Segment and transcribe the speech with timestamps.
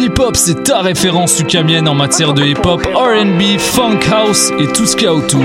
[0.00, 4.96] Hip-Hop, c'est ta référence ukamienne en matière de hip-hop, RB, funk house et tout ce
[4.96, 5.42] qu'il y a autour.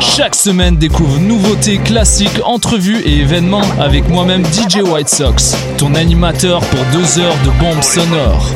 [0.00, 6.60] Chaque semaine, découvre nouveautés, classiques, entrevues et événements avec moi-même DJ White Sox, ton animateur
[6.60, 8.50] pour deux heures de bombes sonores.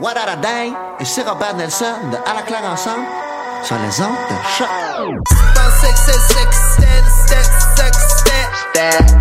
[0.00, 0.72] What a day?
[1.00, 3.04] Ici Robert Nelson de À la claire ensemble
[3.64, 4.68] sur les ondes de choc.
[8.78, 9.18] that.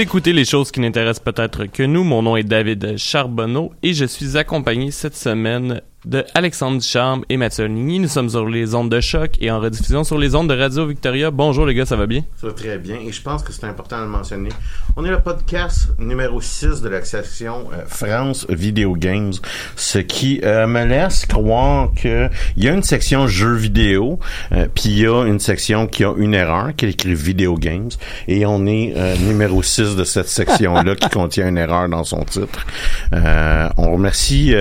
[0.00, 2.04] Écoutez les choses qui n'intéressent peut-être que nous.
[2.04, 7.36] Mon nom est David Charbonneau et je suis accompagné cette semaine de Alexandre Ducharme et
[7.36, 7.98] Mathieu Ligny.
[7.98, 10.86] Nous sommes sur les ondes de choc et en rediffusion sur les ondes de Radio
[10.86, 11.30] Victoria.
[11.30, 12.22] Bonjour les gars, ça va bien?
[12.40, 14.48] Ça va très bien et je pense que c'est important de le mentionner.
[14.96, 19.32] On est le podcast numéro 6 de la section euh, France Video Games,
[19.76, 24.18] ce qui euh, me laisse croire que il y a une section jeux vidéo,
[24.52, 27.90] euh, puis il y a une section qui a une erreur, qui écrit Video Games,
[28.26, 32.66] et on est numéro 6 de cette section-là qui contient une erreur dans son titre.
[33.12, 34.54] on remercie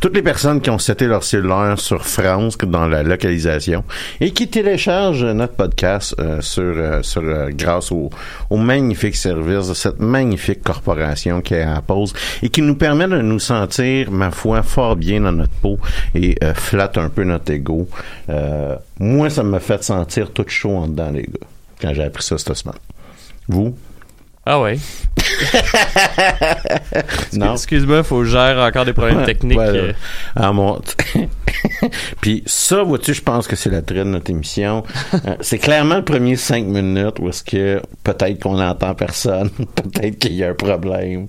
[0.00, 3.84] toutes les personnes ont seté leur cellulaire sur France dans la localisation
[4.20, 8.10] et qui téléchargent notre podcast euh, sur, euh, sur euh, grâce au,
[8.50, 12.12] au, magnifique service de cette magnifique corporation qui est à pause
[12.42, 15.78] et qui nous permet de nous sentir, ma foi, fort bien dans notre peau
[16.14, 17.88] et flatte un peu notre ego.
[18.98, 21.46] moi, ça me fait sentir tout chaud en dedans, les gars,
[21.80, 22.78] quand j'ai appris ça cette semaine.
[23.48, 23.74] Vous?
[24.48, 24.78] Ah ouais.
[27.32, 27.54] non.
[27.54, 29.56] Excuse-moi, faut gérer encore des problèmes techniques.
[29.56, 29.92] Voilà.
[30.36, 30.80] Ah, mon...
[32.20, 34.82] Puis ça, vois-tu, je pense que c'est la traite de notre émission.
[35.14, 40.18] Euh, c'est clairement le premier cinq minutes où est-ce que peut-être qu'on n'entend personne, peut-être
[40.18, 41.26] qu'il y a un problème.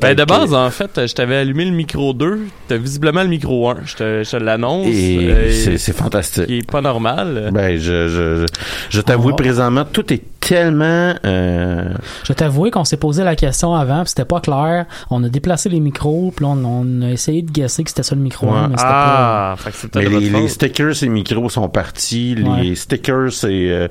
[0.00, 3.70] Ben de base, en fait, je t'avais allumé le micro 2, t'as visiblement le micro
[3.70, 3.76] 1.
[3.84, 4.88] Je te, je l'annonce.
[4.88, 6.46] Et euh, c'est fantastique.
[6.46, 7.50] Qui est pas normal.
[7.52, 8.46] Ben, je, je, je,
[8.90, 9.36] je t'avoue oh.
[9.36, 11.14] présentement, tout est tellement...
[11.24, 11.88] Euh...
[12.24, 14.86] Je t'avoue qu'on s'est posé la question avant, puis c'était pas clair.
[15.10, 18.14] On a déplacé les micros, puis on, on, a essayé de guesser que c'était ça
[18.14, 18.58] le micro ouais.
[18.58, 19.70] 1, mais ah, pas...
[19.94, 22.62] mais les, les, stickers et micros sont partis, ouais.
[22.62, 23.88] les stickers et euh,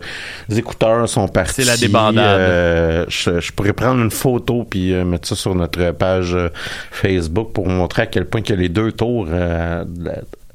[0.50, 1.64] les écouteurs sont partis.
[1.64, 2.40] C'est la débandade.
[2.40, 6.50] Euh, je, je, pourrais prendre une photo puis euh, mettre ça sur notre page euh,
[6.92, 9.84] Facebook pour montrer à quel point que les deux tours euh,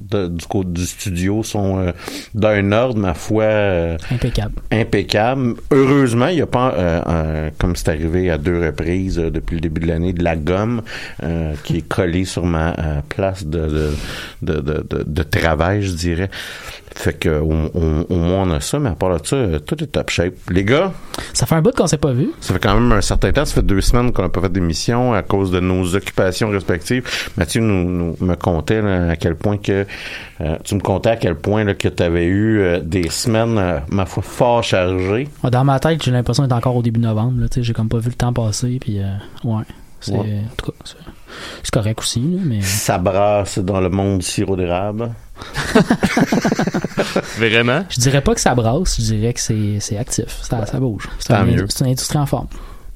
[0.01, 1.93] de, du côté du studio sont euh,
[2.35, 4.55] d'un ordre, ma foi, euh, impeccable.
[4.71, 5.55] Impeccable.
[5.71, 9.81] Heureusement, il n'y a pas, euh, comme c'est arrivé à deux reprises depuis le début
[9.81, 10.83] de l'année, de la gomme
[11.65, 12.75] qui est collée sur ma
[13.09, 13.61] place de
[14.43, 16.31] de, de, de, de, travail, je dirais.
[16.95, 19.83] Fait que au, au, au, moins on a ça, mais à part de ça, tout
[19.83, 20.35] est top shape.
[20.51, 20.93] Les gars,
[21.33, 22.31] ça fait un bout qu'on s'est pas vu.
[22.41, 23.45] Ça fait quand même un certain temps.
[23.45, 27.09] Ça fait deux semaines qu'on n'a pas fait d'émission à cause de nos occupations respectives.
[27.37, 29.87] Mathieu nous, nous me contait là, à quel point que
[30.41, 33.59] euh, tu me contais à quel point là, que tu avais eu euh, des semaines,
[33.59, 35.29] euh, ma foi, fort chargées.
[35.45, 37.47] Dans ma tête, j'ai l'impression d'être encore au début novembre.
[37.57, 38.79] J'ai comme pas vu le temps passer.
[38.81, 39.01] Puis
[39.45, 39.63] ouais,
[40.01, 40.43] c'est ouais.
[41.63, 45.11] C'est correct aussi, là, mais ça brasse dans le monde sirop d'érable.
[47.39, 47.85] Vraiment?
[47.89, 50.39] Je dirais pas que ça brasse, je dirais que c'est actif.
[50.43, 51.09] Ça, ça bouge.
[51.19, 52.47] C'est un, une industrie en forme.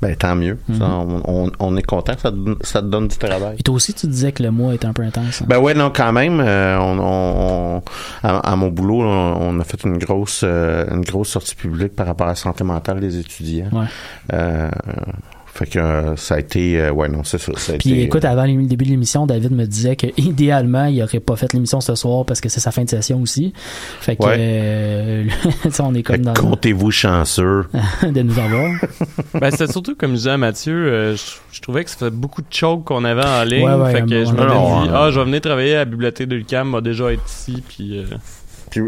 [0.03, 0.59] Ben, tant mieux.
[0.69, 0.79] Mhm.
[0.79, 3.57] Ça, on, on- on est content que ça, te donne- ça te donne du travail.
[3.59, 5.41] Et toi aussi, tu disais que le mois était un peu intense.
[5.41, 5.47] hein?
[5.49, 6.41] Ben ouais, non, quand même.
[6.41, 7.83] euh, on, on- on-
[8.23, 9.09] à, à mon boulot, là,
[9.41, 12.65] on a fait une grosse, euh, une grosse sortie publique par rapport à la santé
[12.65, 13.71] mentale des étudiants.
[13.73, 13.87] Ouais.
[14.35, 14.69] Euh,
[15.55, 17.53] fait que euh, ça a été, euh, ouais, non, c'est ça.
[17.57, 20.87] ça a Puis été- écoute, avant le début de l'émission, David me disait que idéalement,
[20.87, 23.53] il aurait pas fait l'émission ce soir parce que c'est sa fin de session aussi.
[24.01, 24.37] Fait que Ouais.
[24.39, 25.25] euh,
[25.63, 27.67] tu sais, on est comme dans comptez-vous chanceux.
[28.03, 28.71] de nous avoir.
[29.41, 31.23] Ben, c'était surtout, comme je disais à Mathieu, euh, je,
[31.53, 33.65] je trouvais que ça fait beaucoup de choke qu'on avait en ligne.
[33.69, 34.93] Ouais, ouais, fait que bon- je m'avais Non, dit, hein.
[34.95, 37.99] ah, je vais venir travailler à la bibliothèque de l'UQAM, va déjà être ici, puis...
[37.99, 38.05] euh,
[38.75, 38.83] Puis,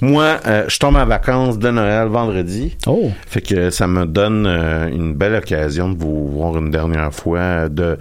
[0.00, 2.76] moi, euh, je tombe en vacances de Noël vendredi.
[2.86, 3.10] Oh!
[3.26, 7.68] Fait que ça me donne euh, une belle occasion de vous voir une dernière fois
[7.68, 7.98] de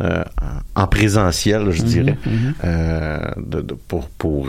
[0.00, 0.22] euh,
[0.74, 2.16] en présentiel, je dirais,
[2.64, 4.48] euh, de, de- pour pour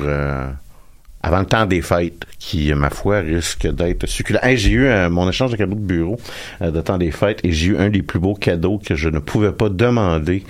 [1.23, 4.39] avant le temps des fêtes, qui ma foi risque d'être succulent.
[4.43, 6.17] Hey, j'ai eu euh, mon échange de cadeaux de bureau
[6.61, 9.09] euh, de temps des fêtes et j'ai eu un des plus beaux cadeaux que je
[9.09, 10.43] ne pouvais pas demander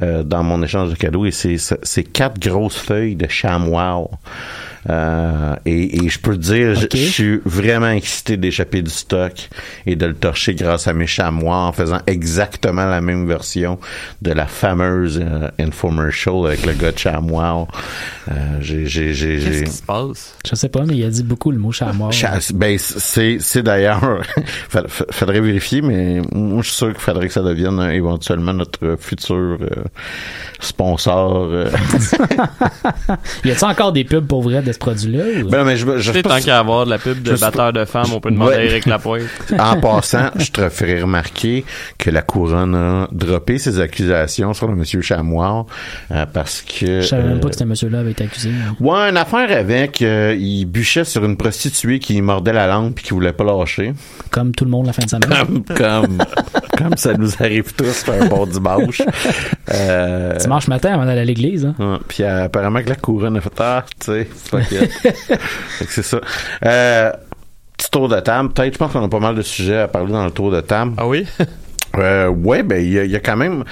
[0.00, 4.08] euh, dans mon échange de cadeaux et c'est c'est quatre grosses feuilles de chamois.
[4.90, 9.48] Euh, et, et je peux te dire, je- je suis vraiment excité d'échapper du stock
[9.86, 13.78] et de le torcher grâce à mes chamois en faisant exactement la même version
[14.22, 17.68] de la fameuse euh, infomercial avec le gars de chamois.
[18.28, 20.34] Euh, j'ai, j'ai, j'ai, Qu'est-ce qui se passe?
[20.48, 22.10] Je sais pas, mais il a dit beaucoup le mot chamois.
[22.10, 24.22] Cha- ben c'est c'est d'ailleurs
[24.68, 27.90] fa- fa- faudrait vérifier mais moi je suis sûr qu'il faudrait que ça devienne euh,
[27.92, 29.84] éventuellement notre futur euh,
[30.60, 31.70] sponsor euh.
[33.44, 35.24] Y a-t-il encore des pubs pour vrai de ce produit-là?
[35.44, 37.34] ou- ben non, mais je, je, Tu sais, tant qu'à avoir de la pub de
[37.36, 38.58] batteur de femmes, on peut demander Ouais.
[38.58, 39.22] à Eric Lapointe.
[39.58, 41.64] en passant, je te ferai remarquer
[41.98, 45.66] que la couronne a droppé ses accusations sur le monsieur Chamois
[46.10, 48.50] euh, parce que Je savais même pas euh, que ce monsieur-là avait été accusé.
[48.80, 53.04] Ouais, une affaire avec, euh, il bûchait sur une prostituée qui mordait la langue puis
[53.04, 53.92] qui voulait pas lâcher.
[54.30, 55.28] Comme tout le monde la fin de semaine.
[55.28, 56.18] Comme, comme,
[56.78, 59.02] comme ça nous arrive tous un bon dimanche.
[59.72, 61.66] Euh, Dimanche matin avant d'aller à l'église.
[61.66, 61.74] Hein.
[61.78, 64.28] Ouais, Puis euh, apparemment que la couronne a fait ah, tu sais,
[64.70, 66.20] que c'est ça.
[66.64, 67.12] Euh,
[67.76, 70.12] petit tour de table, peut-être, je pense qu'on a pas mal de sujets à parler
[70.12, 70.92] dans le tour de table.
[70.96, 71.26] Ah oui?
[71.98, 73.64] Euh, ouais, ben il y, a- il y a quand même.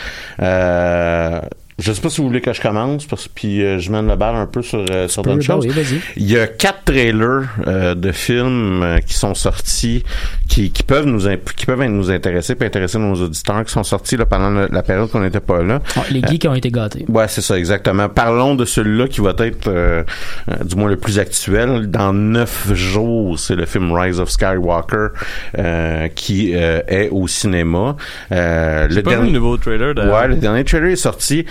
[0.42, 1.40] Euh,
[1.81, 4.17] je sais pas si vous voulez que je commence, parce puis euh, je mène le
[4.17, 5.67] bal un peu sur euh, sur d'autres choses.
[5.67, 6.00] oui, vas-y.
[6.17, 10.05] Il y a quatre trailers euh, de films euh, qui sont sortis,
[10.49, 11.21] qui, qui peuvent nous
[11.56, 15.11] qui peuvent nous intéresser, puis intéresser nos auditeurs, qui sont sortis là, pendant la période
[15.11, 15.81] qu'on n'était pas là.
[15.97, 17.05] Ah, les geeks ont été gâtés.
[17.09, 18.09] Ouais, c'est ça, exactement.
[18.09, 20.03] Parlons de celui-là qui va être, euh,
[20.50, 21.91] euh, du moins le plus actuel.
[21.91, 25.09] Dans neuf jours, c'est le film Rise of Skywalker
[25.59, 27.97] euh, qui euh, est au cinéma.
[28.33, 29.94] Euh, J'ai pas vu le nouveau trailer.
[29.97, 31.47] Ouais, le dernier trailer est sorti.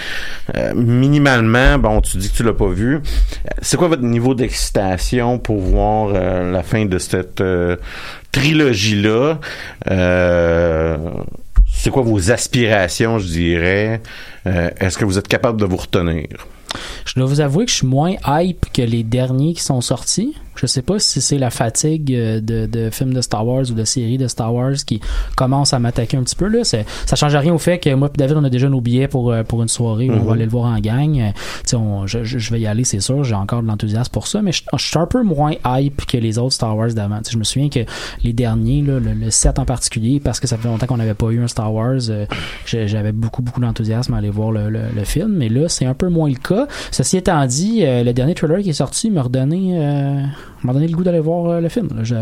[0.56, 2.96] Euh, minimalement, bon, tu dis que tu l'as pas vu.
[2.96, 3.00] Euh,
[3.62, 7.44] C'est quoi votre niveau d'excitation pour voir euh, la fin de cette
[8.32, 9.40] trilogie-là?
[11.72, 14.02] C'est quoi vos aspirations, je dirais?
[14.46, 16.28] Est-ce que vous êtes capable de vous retenir?
[17.06, 20.36] Je dois vous avouer que je suis moins hype que les derniers qui sont sortis.
[20.60, 23.74] Je sais pas si c'est la fatigue euh, de, de films de Star Wars ou
[23.74, 25.00] de séries de Star Wars qui
[25.36, 26.48] commence à m'attaquer un petit peu.
[26.48, 26.64] Là.
[26.64, 29.32] Ça change rien au fait que moi et David, on a déjà nos billets pour,
[29.32, 30.26] euh, pour une soirée où on Mhm.
[30.26, 31.18] va aller le voir en gang.
[31.20, 33.24] Euh, on- je, je- vais y aller, c'est sûr.
[33.24, 36.18] J'ai encore de l'enthousiasme pour ça, mais je, je suis un peu moins hype que
[36.18, 37.20] les autres Star Wars d'avant.
[37.30, 37.80] Je me souviens que
[38.24, 41.14] les derniers, là, le, le 7 en particulier, parce que ça fait longtemps qu'on n'avait
[41.14, 42.26] pas eu un Star Wars, euh,
[42.66, 45.34] j'avais beaucoup, beaucoup d'enthousiasme à aller voir le, le- le film.
[45.38, 46.68] Mais là, c'est un peu moins le cas.
[46.92, 50.22] Ceci étant dit, euh, le dernier trailer qui est sorti m'a redonné, euh,
[50.64, 51.90] m'a donné le goût d'aller voir euh, le film.
[52.04, 52.16] Je,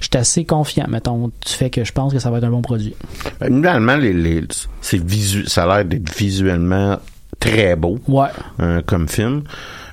[0.00, 2.50] je suis assez confiant, mettons, du fait que je pense que ça va être un
[2.50, 2.94] bon produit.
[3.40, 4.42] Ben, Évidemment, les, les,
[4.80, 6.98] c'est visu, ça a l'air d'être visuellement
[7.40, 8.28] très beau Ouais.
[8.60, 9.42] euh, comme film.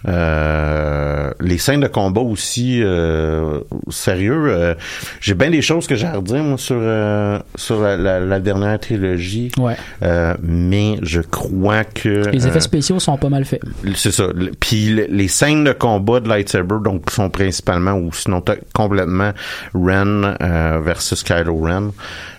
[0.08, 4.46] Euh, les scènes de combat aussi, euh, sérieux.
[4.48, 4.76] euh,
[5.22, 8.40] j'ai bien des choses que j'ai à redire moi sur euh, sur la, la- la
[8.40, 9.76] dernière trilogie, Ouais.
[10.04, 13.62] Euh, mais je crois que Les effets spéciaux sont pas mal faits.
[13.96, 14.26] c'est ça.
[14.60, 18.44] Puis le- les scènes de combat de lightsaber donc sont principalement ou sinon
[18.74, 19.32] complètement
[19.74, 21.92] Ren euh, versus Kylo Ren,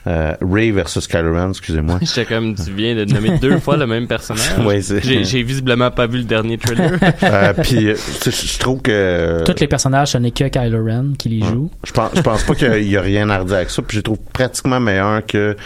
[0.06, 1.99] euh, Ray versus Kylo Ren, excusez-moi.
[2.02, 4.42] J'étais comme, tu viens de nommer deux fois le même personnage.
[4.64, 6.92] Ouais, c'est- J'ai j'ai visiblement pas vu le dernier trailer.
[7.23, 10.84] Euh, puis euh, tu sais, je trouve que Tous les personnages, ce n'est que Kylo
[10.84, 11.70] Ren qui les joue.
[11.84, 13.82] je pense je pense pas qu'il y a rien à redire avec ça.
[13.82, 15.56] Puis je les trouve pratiquement meilleur que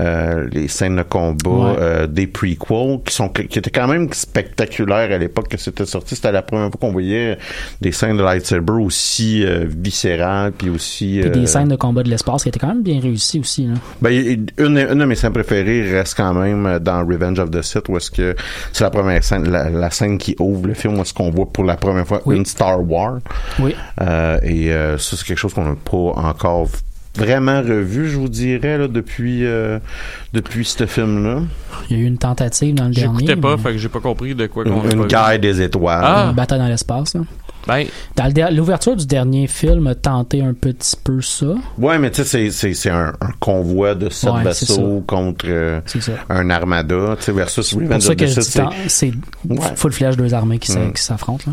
[0.00, 1.76] euh, les scènes de combat Ouais.
[1.78, 6.14] euh, des prequels qui sont qui étaient quand même spectaculaires à l'époque que c'était sorti.
[6.16, 7.38] C'était la première fois qu'on voyait
[7.80, 12.02] des scènes de lightsaber aussi euh, viscérales puis aussi Puis euh, des scènes de combat
[12.02, 13.66] de l'espace qui étaient quand même bien réussies aussi.
[13.66, 13.74] Là.
[14.00, 14.46] Ben, une,
[14.78, 17.96] une de mes scènes préférées reste quand même euh, dans Revenge of the Sith, où
[17.96, 18.36] est-ce que
[18.72, 21.46] c'est la première scène, la, la scène qui ouvre le film, où est-ce qu'on voit
[21.46, 22.36] pour la première fois Oui.
[22.36, 23.18] une Star Wars.
[23.58, 23.74] Oui.
[24.02, 26.68] Euh, et euh, ça, c'est quelque chose qu'on n'a pas encore
[27.16, 29.78] vraiment revu, je vous dirais, là, depuis, euh,
[30.34, 31.40] depuis ce film-là.
[31.88, 33.20] Il y a eu une tentative dans le dernier.
[33.20, 36.02] J'écoutais pas, mais- fait que j'ai pas compris de quoi qu'on Une, guerre des étoiles.
[36.04, 36.26] Ah.
[36.28, 37.16] Une bataille dans l'espace.
[37.66, 41.46] Ben, Dans l'ouverture du dernier film a tenté un petit peu ça.
[41.78, 45.46] Ouais, mais tu sais, c'est- c'est c'est un, un convoi de sept Ouais, vaisseaux contre
[45.48, 45.80] euh,
[46.28, 48.62] un armada, tu sais, versus Revenge of the Sith.
[48.88, 49.12] c'est-
[49.76, 50.92] full flash deux armées qui Mm.
[50.94, 51.44] s'affrontent.
[51.48, 51.52] là.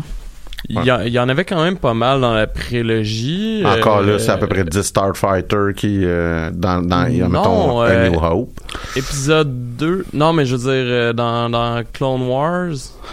[0.70, 3.62] il y, a- il y en avait quand même pas mal dans la prélogie.
[3.66, 7.22] Encore Euh, là, c'est à peu près 10 Starfighter qui, euh, dans, dans il y
[7.22, 8.60] a, Non, mettons, A euh, New Hope.
[8.96, 10.06] Épisode 2.
[10.14, 12.70] Non, mais je veux dire, euh, dans, dans Clone Wars,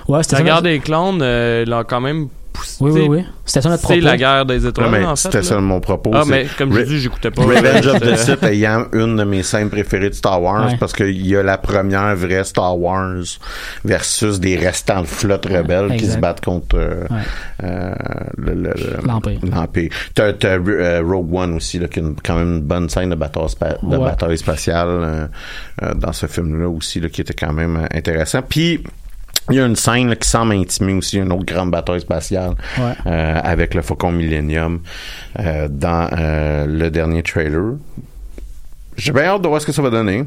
[0.08, 2.29] Ouais, c'était des clones, euh, ils l'ont quand même.
[2.79, 3.25] Oui, oui, oui.
[3.46, 4.05] C'était ça notre C'est propos.
[4.05, 6.12] la guerre des étoiles, c'était ça mon propos.
[6.13, 7.43] Ah, c'est mais comme je dis, j'écoutais pas.
[7.43, 10.77] Revenge of the Sith ayant une de mes scènes préférées de Star Wars Ouais.
[10.79, 13.24] parce qu'il y a la première vraie Star Wars
[13.86, 17.05] versus des restants de flotte rebelles qui se battent contre euh,
[17.63, 17.93] euh,
[18.38, 19.39] le- le- le- L'Empire.
[19.43, 19.89] l'Empire.
[20.13, 23.15] T'as, euh, Rogue One aussi là, qui a une- quand même une bonne scène de
[23.15, 24.05] bataille, spa- de Ouais.
[24.05, 25.27] bataille spatiale euh,
[25.84, 28.41] euh, dans ce film-là aussi là, qui était quand même intéressant.
[28.48, 28.84] Puis
[29.51, 32.55] il y a une scène là, qui semble intimer aussi une autre grande bataille spatiale
[32.77, 32.93] Ouais.
[33.08, 34.81] euh, avec le Faucon Millennium
[35.39, 37.75] euh, dans euh, le dernier trailer.
[38.98, 40.25] J'ai bien hâte de voir ce que ça va donner.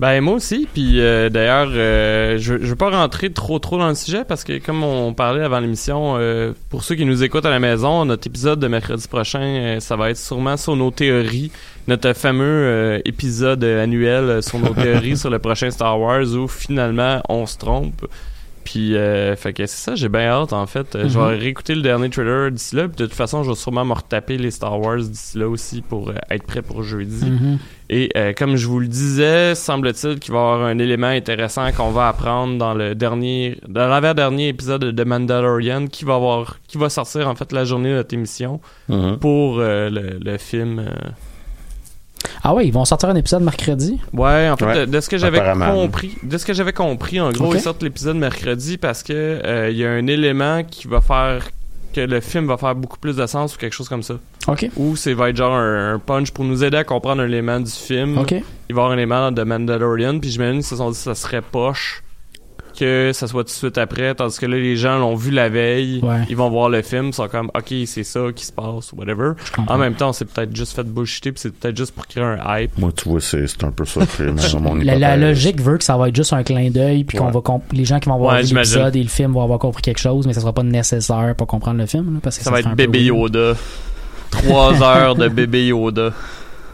[0.00, 3.88] Ben moi aussi, puis euh, d'ailleurs, euh, je, je veux pas rentrer trop trop dans
[3.88, 7.46] le sujet parce que comme on parlait avant l'émission, euh, pour ceux qui nous écoutent
[7.46, 10.90] à la maison, notre épisode de mercredi prochain, euh, ça va être sûrement sur nos
[10.90, 11.52] théories,
[11.86, 17.22] notre fameux euh, épisode annuel sur nos théories sur le prochain Star Wars où finalement
[17.28, 18.04] on se trompe.
[18.64, 20.94] Puis, euh, fait que c'est ça, j'ai bien hâte en fait.
[20.96, 21.40] Euh, Je vais Mhm.
[21.40, 24.38] réécouter le dernier trailer d'ici là, puis de toute façon, je vais sûrement me retaper
[24.38, 27.26] les Star Wars d'ici là aussi pour euh, être prêt pour jeudi.
[27.30, 27.58] Mhm.
[27.90, 31.70] Et euh, comme je vous le disais, semble-t-il qu'il va y avoir un élément intéressant
[31.72, 36.78] qu'on va apprendre dans le dernier, dans l'avant-dernier épisode de Mandalorian, qui va avoir, qui
[36.78, 38.60] va sortir en fait la journée de notre émission
[39.20, 40.82] pour euh, le, le film.
[42.42, 44.00] Ah ouais, ils vont sortir un épisode mercredi?
[44.12, 45.38] Ouais, en fait, Ouais, de, de ce que j'avais
[45.72, 49.70] compris, de ce que j'avais compris, en gros, ils sortent l'épisode mercredi parce que euh,
[49.70, 51.48] il y a un élément qui va faire
[51.94, 54.14] que le film va faire beaucoup plus de sens ou quelque chose comme ça.
[54.48, 54.68] OK.
[54.76, 57.60] Ou c'est va être genre un, un punch pour nous aider à comprendre un élément
[57.60, 58.18] du film.
[58.18, 58.32] OK.
[58.32, 61.02] il va y avoir un élément de Mandalorian, puis j'imagine qu'ils se sont dit que
[61.04, 62.02] ça serait poche
[62.78, 65.48] que ça soit tout de suite après, tandis que là, les gens l'ont vu la
[65.48, 66.22] veille, Ouais.
[66.28, 68.96] ils vont voir le film, ils sont comme, ok, c'est ça qui se passe, ou
[68.96, 69.32] whatever.
[69.68, 72.38] En même temps, c'est peut-être juste fait bullshiter, puis c'est peut-être juste pour créer un
[72.60, 72.76] hype.
[72.78, 74.00] Moi, tu vois, c'est, c'est un peu ça.
[74.60, 77.26] mon La, la logique veut que ça va être juste un clin d'œil, puis qu'on
[77.26, 77.32] Ouais.
[77.32, 79.82] va comp- les gens qui vont voir Ouais, l'épisode et le film vont avoir compris
[79.82, 82.50] quelque chose, mais ça sera pas nécessaire pour comprendre le film, là, parce que Ça
[82.50, 83.04] va serait être bébé.
[83.04, 83.54] Yoda.
[84.30, 86.10] Trois heures de bébé Yoda.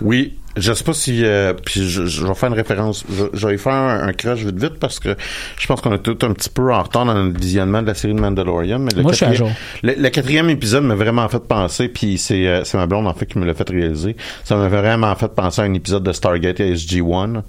[0.00, 0.35] Oui.
[0.57, 3.04] Je sais pas si euh, puis je, je vais faire une référence.
[3.11, 5.14] Je, je vais faire un, un crash vite vite parce que
[5.59, 7.95] je pense qu'on est tout un petit peu en retard dans le visionnement de la
[7.95, 8.80] série de Mandalorian.
[8.80, 9.57] Mais le Moi, je suis à quatrième- jour.
[9.85, 13.14] Le, le quatrième épisode m'a vraiment fait penser, puis c'est euh, c'est ma blonde en
[13.14, 14.16] fait qui me l'a fait réaliser.
[14.45, 17.42] Ça m'a vraiment fait penser à un épisode de Stargate SG-1,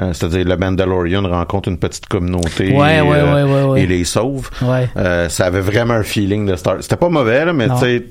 [0.00, 3.82] euh, c'est-à-dire le Mandalorian rencontre une petite communauté Ouais, et, ouais, euh, ouais, ouais, ouais.
[3.82, 4.50] et les sauve.
[4.62, 4.88] Ouais.
[4.96, 6.76] Euh, ça avait vraiment un feeling de Star.
[6.80, 8.04] C'était pas mauvais là, mais tu sais,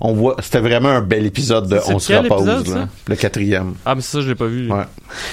[0.00, 2.72] on voit, c'était vraiment un bel épisode de On se repose épisode, là.
[2.82, 2.88] ça?
[3.08, 3.74] Le quatrième.
[3.86, 4.70] Ah, mais ça, je l'ai pas vu.
[4.70, 4.82] Ouais.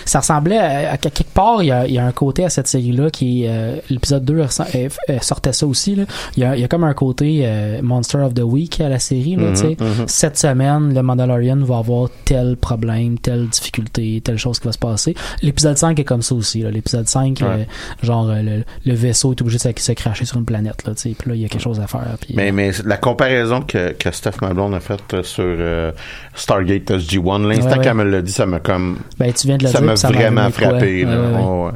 [0.06, 2.50] Ça ressemblait à, à quelque part, il y a, il y a un côté à
[2.50, 6.04] cette série-là qui, euh, l'épisode 2 ressent- euh, euh, sortait ça aussi, là.
[6.38, 8.90] Il y a, il y a comme un côté euh, Monster of the Week à
[8.90, 9.78] la série, là, Mhm, sais.
[9.80, 10.06] mhm.
[10.08, 14.78] Cette semaine, le Mandalorian va avoir tel problème, telle difficulté, telle chose qui va se
[14.78, 15.16] passer.
[15.42, 16.70] L'épisode 5 est comme ça aussi, là.
[16.70, 17.48] L'épisode 5, Ouais.
[17.48, 17.64] euh,
[18.06, 20.94] genre, le, le vaisseau est obligé de se, cracher sur une planète, là.
[20.96, 22.02] Puis là, il y a quelque chose à faire.
[22.22, 25.92] Puis, Mais, mais la comparaison que, que Steph Mablon a faite sur euh,
[26.36, 27.84] Stargate SG-1, l'instant Ouais, ouais.
[27.84, 30.50] qu'elle me l'a dit, ça m'a comme ben, tu viens de le ça m'a vraiment
[30.52, 31.06] frappé.
[31.06, 31.72] Ouais, ouais, ouais.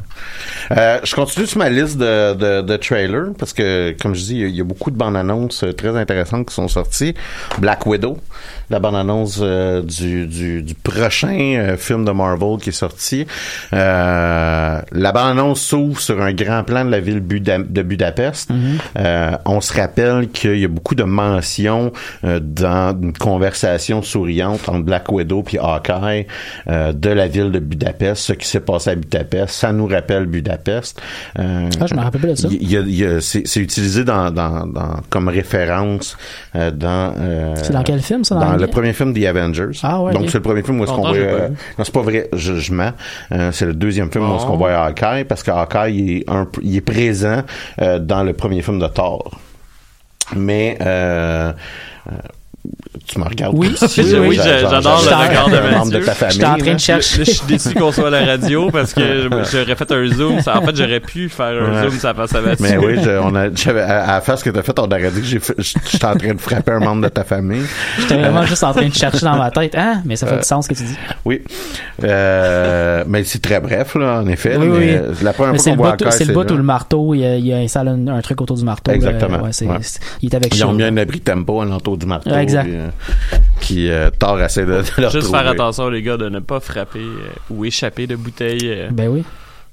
[0.78, 4.40] Euh, je continue sur ma liste de, de, de trailers parce que, comme je dis,
[4.40, 7.14] il y y, a beaucoup de bandes annonces euh, très intéressantes qui sont sorties.
[7.60, 8.18] Black Widow,
[8.70, 13.26] la bande annonce euh, du, du, du prochain euh, film de Marvel qui est sorti.
[13.74, 18.50] Euh, la bande annonce s'ouvre sur un grand plan de la ville Buda- de Budapest.
[18.98, 21.92] Euh, on se rappelle qu'il y a beaucoup de mentions
[22.24, 26.26] dans une conversation souriante entre Black Widow puis Hawkeye
[26.68, 29.54] de la ville de Budapest, ce qui s'est passé à Budapest.
[29.54, 31.02] Ça nous rappelle Budapest.
[31.38, 31.42] Ah,
[31.86, 32.48] je me rappelle pas de ça.
[32.52, 36.18] il y a- il y a- c'est utilisé dans, dans, dans- comme référence
[36.54, 39.70] dans euh, C'est dans quel film, ça, dans dans le- le premier film des Avengers.
[39.84, 42.02] Ah, ouais, donc c'est le premier film où est-ce qu'on voit euh, non c'est pas
[42.02, 42.92] vrai je, je mens.
[43.32, 46.30] Euh, c'est le deuxième film où est-ce qu'on voit Hawkeye parce que Hawkeye il est,
[46.30, 47.44] un, il est présent
[47.82, 49.32] euh, dans le premier film de Thor.
[50.36, 51.54] Mais euh,
[52.12, 52.16] euh,
[53.08, 53.74] Tu me regardes Oui.
[53.78, 56.06] si, Oui, oui, j'adore le regard de membre de Mathieu.
[56.06, 56.34] ta famille.
[56.36, 57.18] J'étais en train de chercher.
[57.20, 60.08] Là, je suis déçu qu'on soit à la radio parce que je- j'aurais fait un
[60.08, 60.42] zoom.
[60.42, 61.90] Ça- en fait, j'aurais pu faire un Ouais.
[61.90, 62.66] zoom, ça passe à Mathieu.
[62.70, 65.12] Mais oui, je- on a, j'avais- à, à la face que t'as fait, on aurait
[65.12, 67.64] dit que j'ai j'étais en train de frapper un membre de ta famille.
[68.00, 69.74] J'étais vraiment juste en train de chercher dans ma tête.
[69.78, 70.98] Ah, mais ça fait du sens ce que tu dis.
[71.24, 71.42] Oui.
[72.04, 74.56] Euh, mais c'est très bref, là, en effet.
[74.58, 74.90] Oui, mais oui.
[74.96, 77.14] euh, La première Mais fois c'est qu'on le voit bout, encore, c'est le bout marteau,
[77.14, 78.92] il, y a- il y a installé un, un truc autour du marteau.
[78.92, 79.40] Exactement.
[79.46, 79.80] Euh,
[80.22, 82.30] il est avec Ils ont mis un abri tempo à l'entour du marteau.
[82.66, 82.94] Exact.
[83.60, 86.40] Puis, euh, euh, Thor essaie de, de le Juste faire attention, les gars, de ne
[86.40, 88.60] pas frapper euh, ou échapper de bouteilles.
[88.70, 88.90] euh.
[88.92, 89.24] Ben oui.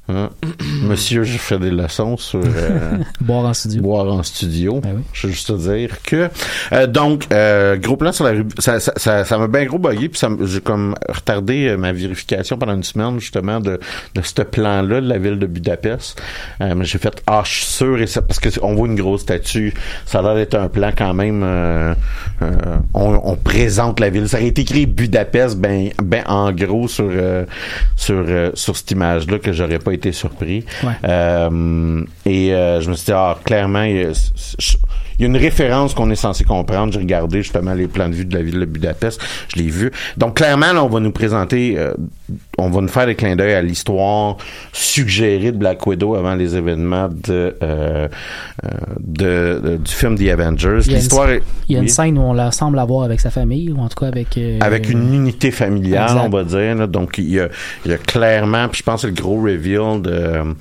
[0.08, 0.28] Hein?
[0.82, 3.80] Monsieur, je fais des leçons sur euh, Boire en studio.
[3.82, 4.80] boire en studio.
[4.80, 5.02] Ben oui.
[5.14, 6.28] Je veux juste te dire que
[6.72, 8.44] euh, donc euh, gros plan sur la rue.
[8.58, 11.92] Ça ça ça ça m'a bien gros bugué puis ça j'ai comme retardé euh, ma
[11.92, 13.80] vérification pendant une semaine justement de
[14.14, 16.20] de ce plan là de la ville de Budapest.
[16.60, 18.96] Euh, mais j'ai fait ah je suis sûr et ça parce que on voit une
[18.96, 19.72] grosse statue.
[20.04, 21.42] Ça a l'air d'être un plan quand même.
[21.42, 21.94] euh,
[22.42, 22.50] euh,
[22.92, 24.28] on, on présente la ville.
[24.28, 27.46] Ça aurait été écrit Budapest ben ben en gros sur euh,
[27.96, 30.64] sur euh, sur cette image là que j'aurais pas été surpris.
[30.82, 30.92] Ouais.
[31.04, 34.12] Euh, et euh, je me suis dit, ah, clairement, a,
[35.18, 36.92] il y a une référence qu'on est censé comprendre.
[36.92, 39.20] J'ai regardé justement les plans de vue de la ville de Budapest.
[39.54, 39.90] Je l'ai vu.
[40.16, 41.92] Donc, clairement, là, on va nous présenter, euh,
[42.58, 44.36] on va nous faire des clins d'œil à l'histoire
[44.72, 48.08] suggérée de Black Widow avant les événements de, euh,
[48.64, 48.68] euh,
[49.00, 50.80] de, de- du film The Avengers.
[50.86, 52.78] Il y a une- L'histoire est- Il y a une scène où on la semble
[52.78, 54.36] avoir avec sa famille, ou en tout cas avec.
[54.38, 56.22] euh, avec une unité familiale, Exact.
[56.24, 56.74] on va dire.
[56.74, 56.86] là.
[56.86, 57.48] Donc, il y a,
[57.84, 60.54] il y a clairement, puis je pense que le gros reveal de,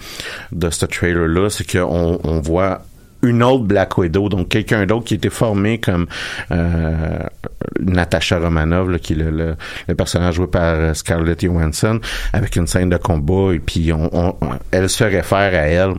[0.51, 2.81] de ce trailer-là, c'est qu'on on voit
[3.23, 6.05] une autre Black Widow, donc quelqu'un d'autre qui était formé comme
[6.51, 7.19] euh,
[7.79, 9.55] Natasha Romanoff, là, qui est le,
[9.87, 11.99] le, personnage joué par euh, Scarlett Johansson,
[12.33, 14.35] avec une scène de combat, et puis on, on-
[14.71, 15.93] elle se réfère à elle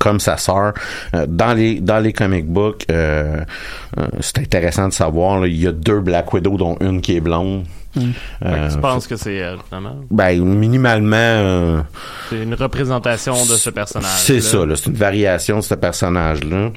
[0.00, 0.72] comme sa sœur.
[1.14, 3.44] Euh, dans les dans les comic books, euh,
[3.98, 5.38] euh, c'est intéressant de savoir.
[5.40, 7.64] là, il y a deux Black Widow, dont une qui est blonde.
[8.44, 9.96] Euh, je pense que c'est elle, finalement.
[10.10, 11.80] ben minimalement, euh,
[12.30, 14.18] C'est une représentation de ce personnage.
[14.18, 14.64] c'est ça.
[14.64, 16.70] là, C'est une variation de ce personnage-là.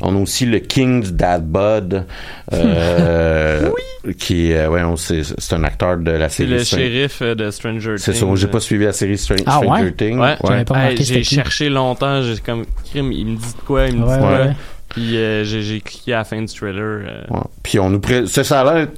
[0.00, 2.04] On a aussi le King's Dad Bud,
[2.52, 3.70] euh,
[4.18, 6.50] qui est, euh, ouais, on- c'est c'est un acteur de la C'est série.
[6.50, 7.98] le Str- shérif euh, de Stranger Things.
[7.98, 8.26] C'est ça.
[8.34, 9.66] J'ai pas suivi la série Str- Ah, ouais?
[9.66, 10.18] Stranger Things.
[10.18, 11.34] Ouais, pas Hey, remarqué j'ai qui?
[11.34, 14.20] cherché longtemps, j'ai comme crime, il me dit de quoi, il me Ouais, dit de
[14.20, 14.54] quoi.
[14.94, 16.78] Puis euh, j'ai cliqué à la fin du trailer.
[16.80, 17.40] euh, Ouais.
[17.62, 18.88] Puis on nous pré- ça, ça a l'air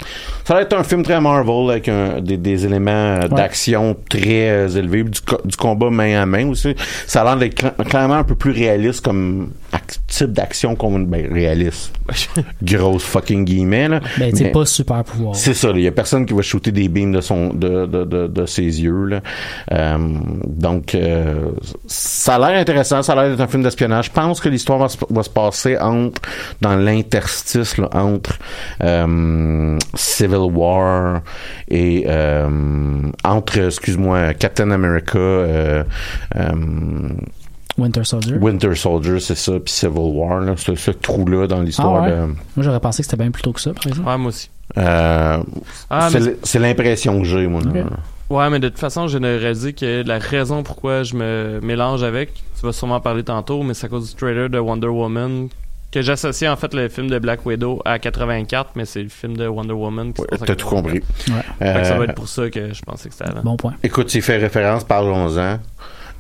[0.44, 2.90] ça a l'air être un film très Marvel avec un- des, des éléments
[3.22, 6.74] euh, d'action très élevés du, co- du combat main à main aussi
[7.06, 10.98] ça a l'air d'être cla- clairement un peu plus réaliste comme ac- type d'action qu'on
[11.00, 11.92] ben, réaliste
[12.62, 15.34] grosse fucking guillemets là Ben, tu sais, Mais- pas super pouvoir.
[15.34, 18.04] c'est ça, il y a personne qui va shooter des beams de son de, de,
[18.04, 19.20] de, de ses yeux là.
[19.72, 19.98] Euh,
[20.46, 21.50] donc euh,
[21.86, 24.06] ça a l'air intéressant, ça a l'air d'être un film d'espionnage.
[24.06, 26.20] Je pense que l'histoire va, se- va se passer entre
[26.60, 28.38] dans l'interstice là, entre
[28.82, 31.20] euh, Civil War
[31.68, 35.84] et euh, entre excuse-moi Captain America euh,
[36.36, 37.08] euh,
[37.78, 38.36] Winter Soldier.
[38.40, 42.06] Winter Soldier, c'est ça, puis Civil War là, ce, ce trou là dans l'histoire Ah
[42.06, 42.10] ouais?
[42.10, 44.08] de Moi, j'aurais pensé que c'était bien plus tôt que ça, par exemple.
[44.08, 44.48] Ouais, moi aussi.
[44.78, 45.38] euh,
[45.90, 47.60] Ah, c'est mais- l- c'est l'impression que j'ai moi.
[47.62, 47.82] là.
[48.30, 52.32] Ouais, mais de toute façon, j'ai réalisé que la raison pourquoi je me mélange avec,
[52.58, 55.48] tu vas sûrement parler tantôt, mais c'est à cause du trailer de Wonder Woman
[55.96, 59.34] que j'associe en fait le film de Black Widow à 84, mais c'est le film
[59.36, 60.12] de Wonder Woman.
[60.12, 60.68] qui Ouais, T'as tout 84.
[60.68, 61.00] compris.
[61.28, 61.42] Ouais.
[61.58, 63.40] Ça Euh, va être pour ça que je pensais que c'était avant.
[63.42, 63.72] Bon point.
[63.82, 65.58] Écoute, s'il fait référence, parlons-en.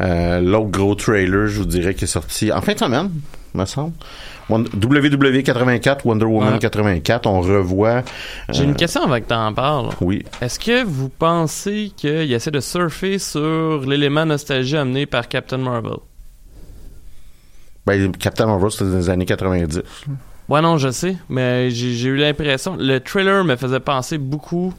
[0.00, 3.10] Euh, L'autre gros trailer, je vous dirais, qui est sorti en fin de semaine,
[3.54, 3.92] me semble.
[4.48, 6.58] Won- WW84, Wonder Woman Ouais.
[6.58, 8.02] 84, on revoit.
[8.50, 9.88] J'ai euh, une question avant que t'en parles.
[10.00, 10.24] Oui.
[10.40, 15.96] Est-ce que vous pensez qu'il essaie de surfer sur l'élément nostalgie amené par Captain Marvel?
[17.86, 19.82] Ben, Captain Marvel, c'était dans les années 90.
[20.48, 22.76] Ouais, non, je sais, mais j'ai eu l'impression.
[22.76, 24.74] Le trailer me faisait penser beaucoup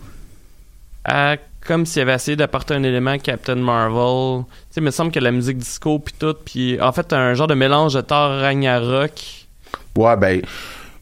[1.03, 4.45] à comme s'il avait essayé d'apporter un élément Captain Marvel.
[4.45, 7.33] Tu sais, il me semble que la musique disco puis tout, puis en fait un
[7.33, 9.11] genre de mélange de Thor Ragnarok.
[9.97, 10.41] Ouais, ben,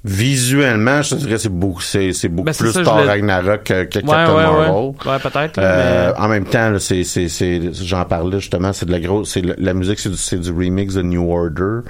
[0.08, 3.64] visuellement, je te dirais, c'est beaucoup, c'est, c'est beaucoup Ben, c'est plus ça, Thor Ragnarok
[3.64, 4.72] que, que Ouais, Captain ouais, Marvel.
[4.72, 5.12] ouais.
[5.12, 5.58] Ouais, peut-être.
[5.58, 9.00] Euh, mais- en même temps, là, c'est, c'est, c'est, j'en parlais justement, c'est de la
[9.00, 11.88] grosse, c'est le- la musique, c'est du, c'est du remix de New Order.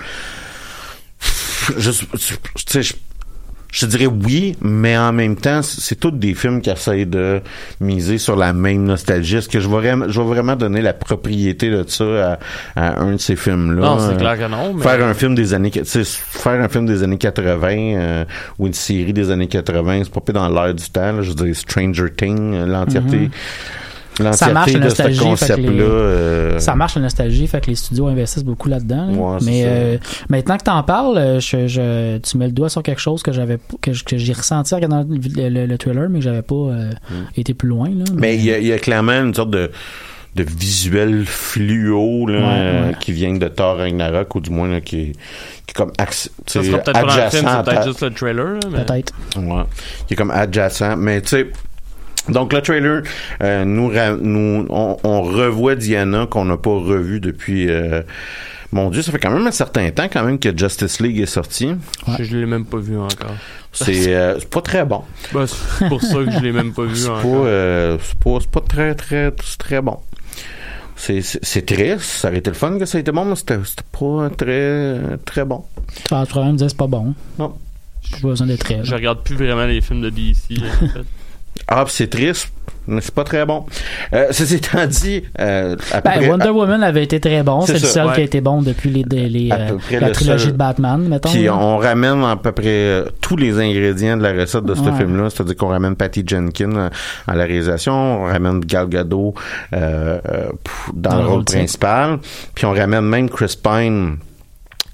[1.78, 2.96] Je, tu sais,
[3.72, 7.42] je, dirais oui, mais en même temps, c'est tous des films qui essayent de
[7.80, 9.38] miser sur la même nostalgie.
[9.38, 12.40] Est-ce que je vais vraiment, je vais vraiment donner la propriété de ça
[12.76, 13.82] à, à un de ces films-là?
[13.82, 14.74] Non, c'est Euh, clair que non.
[14.74, 14.84] Mais...
[14.84, 18.26] Faire un film des années, faire un film des années 80 euh,
[18.60, 21.12] ou une série des années 80, c'est pas dans l'air du temps.
[21.12, 21.22] là.
[21.22, 23.30] je dire, Stranger Things, euh, l'entièreté.
[24.34, 25.18] Ça marche la nostalgie.
[25.20, 25.72] fait que concept-là.
[25.72, 29.10] les- euh, Ça marche la nostalgie, fait que les studios investissent beaucoup là-dedans.
[29.14, 29.68] Ouais, Mais ça.
[29.70, 29.98] euh,
[30.30, 33.32] maintenant que t'en parles, euh, je, je- tu mets le doigt sur quelque chose que
[33.32, 36.92] j'avais que, j'ai ressenti en regardant le, le, le trailer, mais que j'avais pas euh,
[37.36, 37.90] été plus loin.
[37.90, 38.16] Là, Mm.
[38.20, 39.70] Mais il y, a- il y a clairement une sorte de,
[40.36, 42.96] de visuel fluo là, Ouais, euh, ouais.
[43.00, 45.12] qui vient de Thor Ragnarok, ou du moins là, qui, est,
[45.66, 48.02] qui est comme acc- Ça sera peut-être pas dans le adjacent film, c'est peut-être juste
[48.04, 48.46] le trailer.
[48.46, 49.14] là, mais- peut-être.
[49.38, 49.64] Ouais.
[50.08, 50.96] Qui est comme adjacent.
[50.98, 51.48] Mais tu sais,
[52.30, 53.04] donc le trailer,
[53.44, 57.70] euh, nous, nous on, on revoit Diana qu'on n'a pas revu depuis.
[57.70, 58.02] euh,
[58.72, 61.28] mon Dieu, ça fait quand même un certain temps quand même que Justice League est
[61.28, 61.70] sorti.
[62.18, 63.36] Je, je l'ai même pas vu encore.
[63.72, 65.04] C'est euh, c'est pas très bon.
[65.34, 67.44] Bah, c'est pour ça que je l'ai même pas vu C'est pas, encore.
[67.46, 69.98] euh, c'est pas, très, très, c'est très bon.
[70.98, 71.22] C'est,
[71.66, 72.00] triste.
[72.00, 73.58] Ça aurait été le fun que ça ait été bon, mais c'était,
[73.92, 75.64] pas très, très bon.
[76.12, 77.14] Ah, tu même dire que c'est pas bon.
[77.38, 77.54] Non.
[78.02, 78.84] J'ai pas besoin d'être très.
[78.84, 80.52] Je regarde plus vraiment les films de DC.
[80.52, 81.02] en fait.
[81.68, 82.50] Ah, c'est triste,
[82.88, 83.66] mais c'est pas très bon.
[84.14, 87.62] Euh, ceci étant dit, euh, Ben, Wonder Woman avait été très bon.
[87.62, 88.14] C'est le ça, seul ouais.
[88.14, 90.54] qui a été bon depuis les, les- les, À euh, la le trilogie seul.
[90.54, 91.30] de Batman, mettons.
[91.32, 94.82] Puis on ramène à peu près euh, tous les ingrédients de la recette de ce
[94.82, 94.96] Ouais.
[94.96, 96.90] film-là, c'est-à-dire qu'on ramène Patty Jenkins euh,
[97.28, 99.34] à la réalisation, on ramène Gal Gadot
[99.74, 100.50] euh, euh,
[100.94, 102.20] dans, Dans le le rôle principal,
[102.54, 104.18] puis on ramène même Chris Pine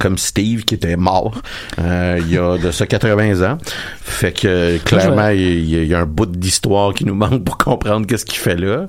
[0.02, 1.42] comme Steve qui était mort
[1.80, 3.58] euh, il y a de ça 80 ans.
[4.02, 7.44] Fait que clairement il y, a- il y a un bout d'histoire qui nous manque
[7.44, 8.88] pour comprendre qu'est-ce qu'il fait là.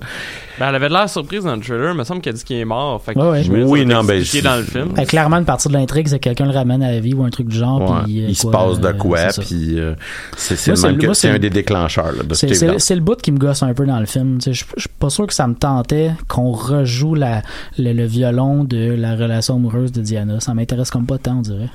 [0.58, 1.92] Ben, elle avait de l'air surprise dans le trailer.
[1.92, 3.02] Il me semble qu'elle dit qu'il est mort.
[3.02, 3.64] Fait que Ouais, ouais.
[3.64, 4.88] Oui, non, ben, c'est- dans le film.
[4.94, 7.24] Ben, clairement, une partie de l'intrigue, c'est que quelqu'un le ramène à la vie ou
[7.24, 7.80] un truc du genre.
[7.80, 9.94] Ouais, puis, euh, il se quoi, passe de euh, quoi puis euh,
[10.36, 13.72] c'est le le- un des déclencheurs de C'est- c'est le bout qui me gosse un
[13.72, 14.38] peu dans le film.
[14.44, 17.42] Je je suis pas sûr que ça me tentait qu'on rejoue la,
[17.78, 20.40] le, le violon de la relation amoureuse de Diana.
[20.40, 21.70] Ça m'intéresse comme pas tant, on dirait.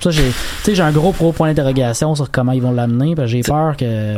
[0.00, 0.32] Ça, j'ai, tu
[0.62, 3.42] sais, j'ai un gros gros point d'interrogation sur comment ils vont l'amener, parce que j'ai
[3.42, 4.14] peur que.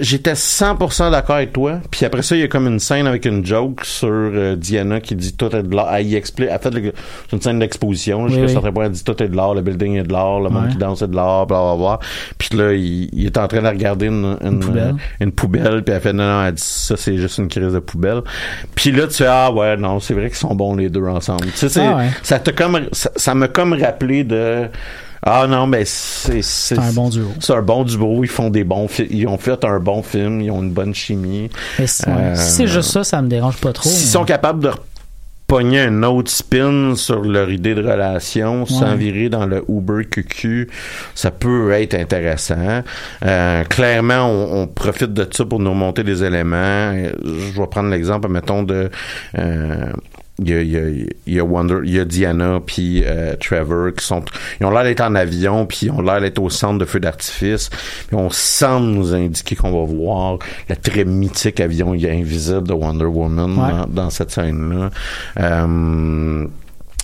[0.00, 1.80] J'étais 100% d'accord avec toi.
[1.90, 5.00] Puis après ça, il y a comme une scène avec une joke sur euh, Diana
[5.00, 5.94] qui dit tout est de l'art.
[5.94, 6.48] Elle explique.
[6.50, 6.92] Elle fait le-
[7.32, 8.28] une scène d'exposition.
[8.28, 8.72] Jusqu'à Oui, oui.
[8.72, 10.76] point, elle dit tout est de l'art, le building est de l'art, le monde qui
[10.76, 11.98] danse est de l'art, bla bla bla.
[12.38, 14.94] Puis là, il, il est en train de regarder une, une, poubelle.
[14.94, 15.82] euh, une poubelle.
[15.84, 18.22] Puis elle fait non, non, elle dit ça, c'est juste une crise de poubelle.
[18.74, 21.46] Puis là, tu fais ah ouais, non, c'est vrai qu'ils sont bons les deux ensemble.
[21.56, 22.08] Tu sais, Ah ouais.
[22.22, 24.68] ça t'a comme, ça ça m'a comme rappelé de.
[25.22, 27.28] Ah non, mais c'est c'est un bon duo.
[27.40, 30.50] c'est un bon duo, ils font des bons ils ont fait un bon film, ils
[30.50, 31.50] ont une bonne chimie.
[31.78, 33.88] Mais si, Euh, c'est juste ça, ça me dérange pas trop.
[33.88, 34.70] S'ils mais- sont capables de
[35.48, 38.96] pogner un autre spin sur leur idée de relation sans Ouais.
[38.96, 40.68] virer dans le Uber QQ,
[41.14, 42.82] ça peut être intéressant.
[43.24, 46.56] Euh, clairement, on, on profite de ça pour nous remonter des éléments.
[46.56, 48.90] Euh, Je vais prendre l'exemple, mettons, de...
[49.38, 49.92] euh,
[50.38, 50.88] il y a, il y, a,
[51.26, 54.22] il y a Wonder, il y a Diana puis euh, Trevor qui sont,
[54.60, 57.00] ils ont l'air d'être en avion puis ils ont l'air d'être au centre de feu
[57.00, 57.70] d'artifice.
[58.08, 63.06] Puis on semble nous indiquer qu'on va voir le très mythique avion invisible de Wonder
[63.06, 63.70] Woman Ouais.
[63.70, 64.90] dans, dans cette scène-là.
[65.40, 66.46] Euh,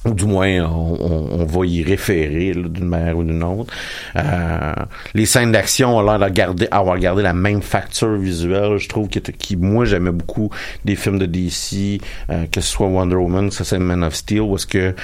[0.04, 3.72] ou du moins, on, on- va y référer d'une manière ou d'une autre.
[4.16, 4.72] Euh,
[5.14, 8.78] les scènes d'action ont l'air de garder, avoir gardé la même facture visuelle.
[8.78, 10.50] Je trouve que qui moi j'aimais beaucoup
[10.84, 14.14] des films de DC, euh, que ce soit Wonder Woman, que ce soit Man of
[14.14, 14.94] Steel, où est-ce que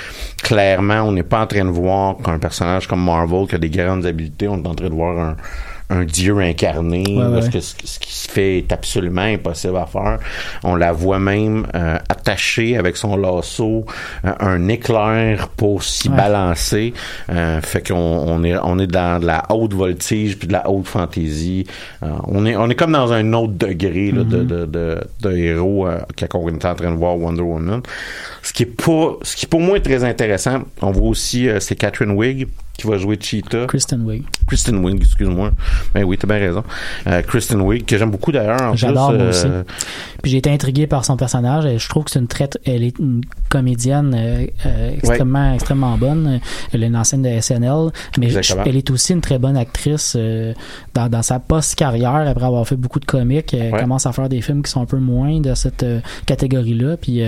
[0.43, 3.71] clairement on n'est pas en train de voir qu'un personnage comme Marvel qui a des
[3.71, 5.37] grandes habiletés, on est en train de voir un
[5.91, 7.49] un dieu incarné, Ouais, ouais.
[7.51, 10.19] que ce, ce qui se fait est absolument impossible à faire.
[10.63, 13.87] On la voit même euh, attachée avec son lasso
[14.25, 16.17] euh, un éclair pour s'y Ouais.
[16.17, 16.93] balancer.
[17.31, 20.69] Euh, fait qu'on on est on est dans de la haute voltige puis de la
[20.71, 21.67] haute fantaisie.
[22.03, 25.37] Euh, on est on est comme dans un autre degré là, de, de, de, de
[25.37, 25.99] héros euh,
[26.31, 27.81] quand on est en train de voir Wonder Woman.
[28.43, 30.61] Ce qui est pas ce qui pour moi est très intéressant.
[30.83, 32.47] On voit aussi euh, c'est Catherine Wigg
[32.79, 33.67] qui va jouer Cheetah.
[33.67, 34.23] Kristen Wiig.
[34.47, 35.51] Kristen Wiig, excuse-moi.
[35.95, 36.63] Ben oui, t'as bien raison.
[37.09, 38.77] Euh, Kristen Wiig, que j'aime beaucoup d'ailleurs.
[38.77, 39.47] J'adore, moi euh, aussi.
[40.23, 41.77] Puis j'ai été intrigué par son personnage.
[41.77, 42.59] Je trouve que c'est une traite.
[42.65, 46.41] Elle est une comédienne euh, euh, extrêmement, extrêmement bonne.
[46.73, 50.17] Elle est une ancienne de SNL, mais je- elle est aussi une très bonne actrice
[50.95, 52.15] dans, dans sa post-carrière.
[52.29, 53.81] Après avoir fait beaucoup de comiques, elle Ouais.
[53.81, 55.85] commence à faire des films qui sont un peu moins de cette
[56.27, 56.97] catégorie-là.
[56.97, 57.23] Puis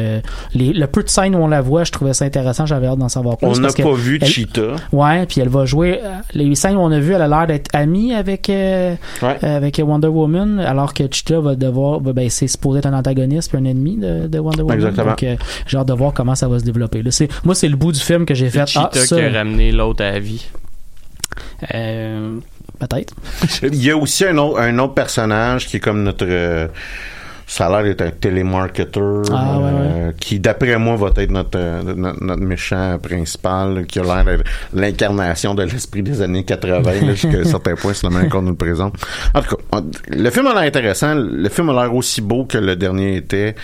[0.54, 2.66] les, le peu de scènes où on la voit, je trouvais ça intéressant.
[2.66, 3.46] J'avais hâte d'en savoir plus.
[3.48, 4.76] On n'a pas vu elle- Cheetah.
[4.92, 6.00] Ouais, puis elle va jouer.
[6.02, 9.36] euh, Les scènes où on a vu, elle a l'air d'être amie avec euh, Ouais.
[9.42, 12.94] euh, avec Wonder Woman, alors que Cheetah va devoir, va- ben, c'est supposé être un
[12.94, 14.76] antagoniste puis un ennemi de, de Wonder Woman.
[14.76, 15.06] Exactement.
[15.10, 17.02] Donc, euh, j'ai hâte de voir comment ça va se développer.
[17.02, 18.64] Là, c'est, moi, c'est le bout du film que j'ai fait.
[18.68, 20.46] C'est Ah, Cheetah ça, qui a ramené l'autre à la vie.
[21.74, 22.38] euh,
[22.78, 23.14] peut-être.
[23.62, 26.66] Il y a aussi un autre, un autre personnage qui est comme notre euh,
[27.52, 31.58] Ça a l'air d'être un télémarketeur Ah, ouais, euh, qui, d'après moi, va être notre,
[31.58, 36.80] euh, notre, notre méchant principal, qui a l'air d'être l'incarnation de l'esprit des années 80,
[37.02, 38.94] là, jusqu'à un certain point, c'est la manière qu'on nous le présente.
[39.34, 41.14] En tout cas, on- le film a l'air intéressant.
[41.16, 43.56] Le film a l'air aussi beau que le dernier était.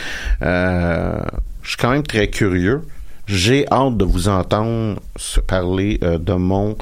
[0.43, 1.21] Euh,
[1.63, 2.83] je suis quand même très curieux.
[3.29, 4.99] J'ai hâte de vous entendre
[5.47, 6.77] parler euh, de mon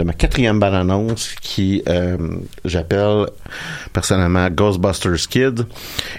[0.00, 2.16] de ma quatrième bande-annonce qui euh,
[2.64, 3.26] j'appelle
[3.92, 5.66] personnellement Ghostbusters Kid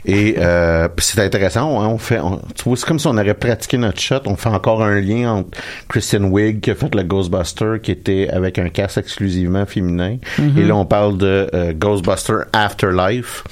[0.05, 3.33] et euh, c'est intéressant hein, on fait on- tu vois c'est comme si on aurait
[3.33, 5.57] pratiqué notre shot on fait encore un lien entre
[5.89, 10.57] Kristen Wiig qui a fait le Ghostbuster qui était avec un cast exclusivement féminin Mhm.
[10.59, 13.43] et là on parle de euh, Ghostbuster Afterlife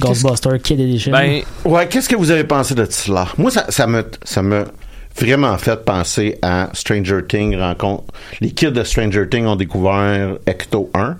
[0.00, 1.10] Ghostbuster Kid Edition.
[1.12, 3.26] Ben, Ouais, qu'est-ce que vous avez pensé de cela?
[3.36, 4.64] Moi, ça, ça me, ça me
[5.20, 8.04] vraiment fait penser à Stranger Things rencontre.
[8.40, 11.16] Les kids de Stranger Things ont découvert Ecto 1.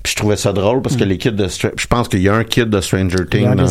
[0.00, 2.28] Puis je trouvais ça drôle parce que les kids de Stra- je pense qu'il y
[2.28, 3.66] a un kid de Stranger Things Ouais.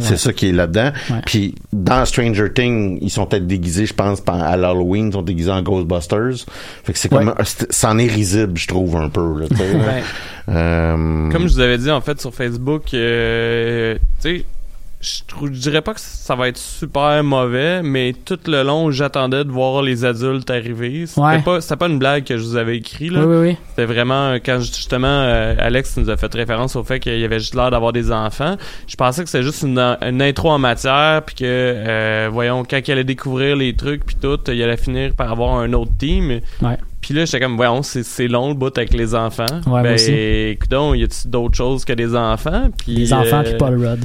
[0.00, 0.90] c'est ça qui est là-dedans.
[1.08, 1.16] Ouais.
[1.24, 5.22] Puis dans Stranger Things, ils sont peut-être déguisés, je pense, par- à l'Halloween, ils sont
[5.22, 6.44] déguisés en Ghostbusters.
[6.84, 7.32] Fait que c'est comme,
[7.70, 9.40] c'en est risible, je trouve un peu.
[9.40, 10.02] Là, là.
[10.48, 14.44] Euh, Comme je vous avais dit en fait sur Facebook, euh, tu sais,
[15.02, 19.50] je dirais pas que ça va être super mauvais, mais tout le long j'attendais de
[19.50, 21.06] voir les adultes arriver.
[21.06, 21.42] C'était Ouais.
[21.42, 23.26] pas, une blague que je vous avais écrit là.
[23.26, 23.56] Oui, oui, oui.
[23.70, 27.40] C'était vraiment quand justement euh, Alex nous a fait référence au fait qu'il y avait
[27.40, 28.56] juste l'air d'avoir des enfants.
[28.86, 32.78] Je pensais que c'était juste une, une intro en matière puis que euh, voyons quand
[32.86, 36.40] il allait découvrir les trucs puis tout, il allait finir par avoir un autre team.
[36.60, 36.78] Ouais.
[37.02, 39.44] Puis là, j'étais comme, voyons, c'est, long le bout avec les enfants.
[39.66, 42.70] Ouais, ben, écoute y a-tu d'autres choses que des enfants?
[42.78, 44.04] Puis, Les enfants euh, puis Paul Rudd.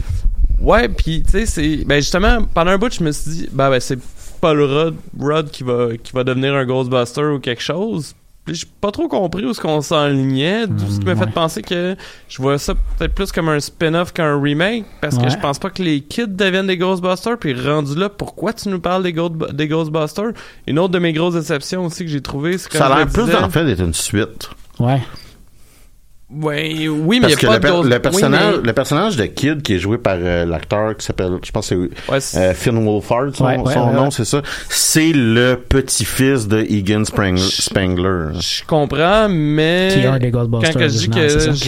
[0.59, 1.85] Ouais, puis tu sais, c'est.
[1.85, 3.99] Ben justement, pendant un bout, je me suis dit, ben, ben c'est
[4.41, 8.13] Paul Rudd, Rudd qui, va, qui va devenir un Ghostbuster ou quelque chose.
[8.45, 10.67] Puis j'ai pas trop compris où est-ce qu'on s'enlignait.
[10.67, 11.97] Tout ce qui m'a Mm, fait penser que
[12.29, 14.85] je vois ça peut-être plus comme un spin-off qu'un remake.
[15.01, 17.37] Parce que je pense pas que les kids deviennent des Ghostbusters.
[17.37, 20.31] Puis rendu là, pourquoi tu nous parles des, Ghost- des Ghostbusters?
[20.65, 23.25] Une autre de mes grosses déceptions aussi que j'ai trouvé, c'est ça a l'air plus
[23.43, 24.49] en fait d'être une suite.
[24.79, 25.01] Ouais.
[26.29, 28.59] Ouais, oui, mais Parce il que y a le, pas per- Ghost- le personnage, oui,
[28.61, 31.69] mais- le personnage de Kid qui est joué par euh, l'acteur qui s'appelle, je pense
[31.69, 34.11] que c'est Ouais, c'est- euh, Finn Wolfhard, son, Ouais, ouais, son ouais, nom, ouais.
[34.11, 34.41] c'est ça.
[34.67, 39.87] C'est le petit-fils de Egan Sprang- Spangler, Je comprends, mais.
[39.93, 41.19] Qui est un des Ghostbusters Quand que je dis que qui,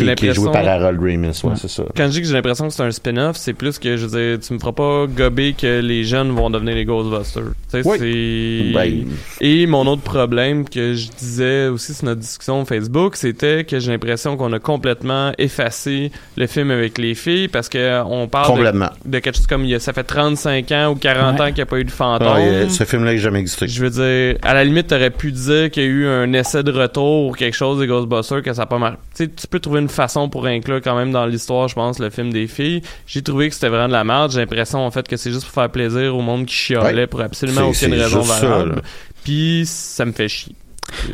[0.05, 0.51] j'ai qui est joué l'impression.
[0.51, 1.55] par Harold Ramis, ouais, Ouais.
[1.55, 1.83] c'est ça.
[1.95, 4.19] Quand je dis que j'ai l'impression que c'est un spin-off, c'est plus que je veux
[4.35, 7.43] dire, tu me feras pas gober que les jeunes vont devenir les Ghostbusters.
[7.71, 7.97] Tu sais, Oui.
[7.97, 8.73] c'est.
[8.73, 9.05] Ben,
[9.39, 13.91] Et mon autre problème que je disais aussi sur notre discussion Facebook, c'était que j'ai
[13.91, 18.71] l'impression qu'on a complètement effacé le film avec les filles parce que euh, on parle
[19.05, 21.41] de, quelque chose comme il y a, ça fait 35 ans ou 40 Ouais.
[21.41, 22.27] ans qu'il n'y a pas eu de fantôme.
[22.37, 23.67] Euh, ce film-là n'a jamais existé.
[23.67, 26.63] Je veux dire, à la limite, t'aurais pu dire qu'il y a eu un essai
[26.63, 28.97] de retour ou quelque chose des Ghostbusters que ça n'a pas marché.
[29.15, 31.99] Tu sais, tu peux trouver une façon pour inclure quand même dans l'histoire, je pense,
[31.99, 32.81] le film des filles.
[33.07, 34.31] J'ai trouvé que c'était vraiment de la merde.
[34.31, 37.07] J'ai l'impression, en fait, que c'est juste pour faire plaisir au monde qui chialait Ouais.
[37.07, 38.81] pour absolument aucune raison valable.
[39.23, 40.55] Puis, ça me fait chier.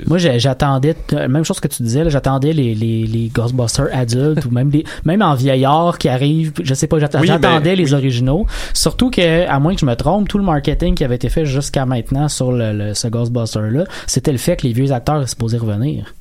[0.07, 4.51] Moi, j'attendais, euh, même chose que tu disais, j'attendais les, les, les Ghostbusters adultes ou
[4.51, 8.45] même les, même en vieillard qui arrivent, je sais pas, Oui, j'attendais ben, les originaux.
[8.73, 11.45] Surtout que, à moins que je me trompe, tout le marketing qui avait été fait
[11.45, 15.29] jusqu'à maintenant sur le, le- ce Ghostbuster-là, c'était le fait que les vieux acteurs étaient
[15.29, 16.13] supposés revenir.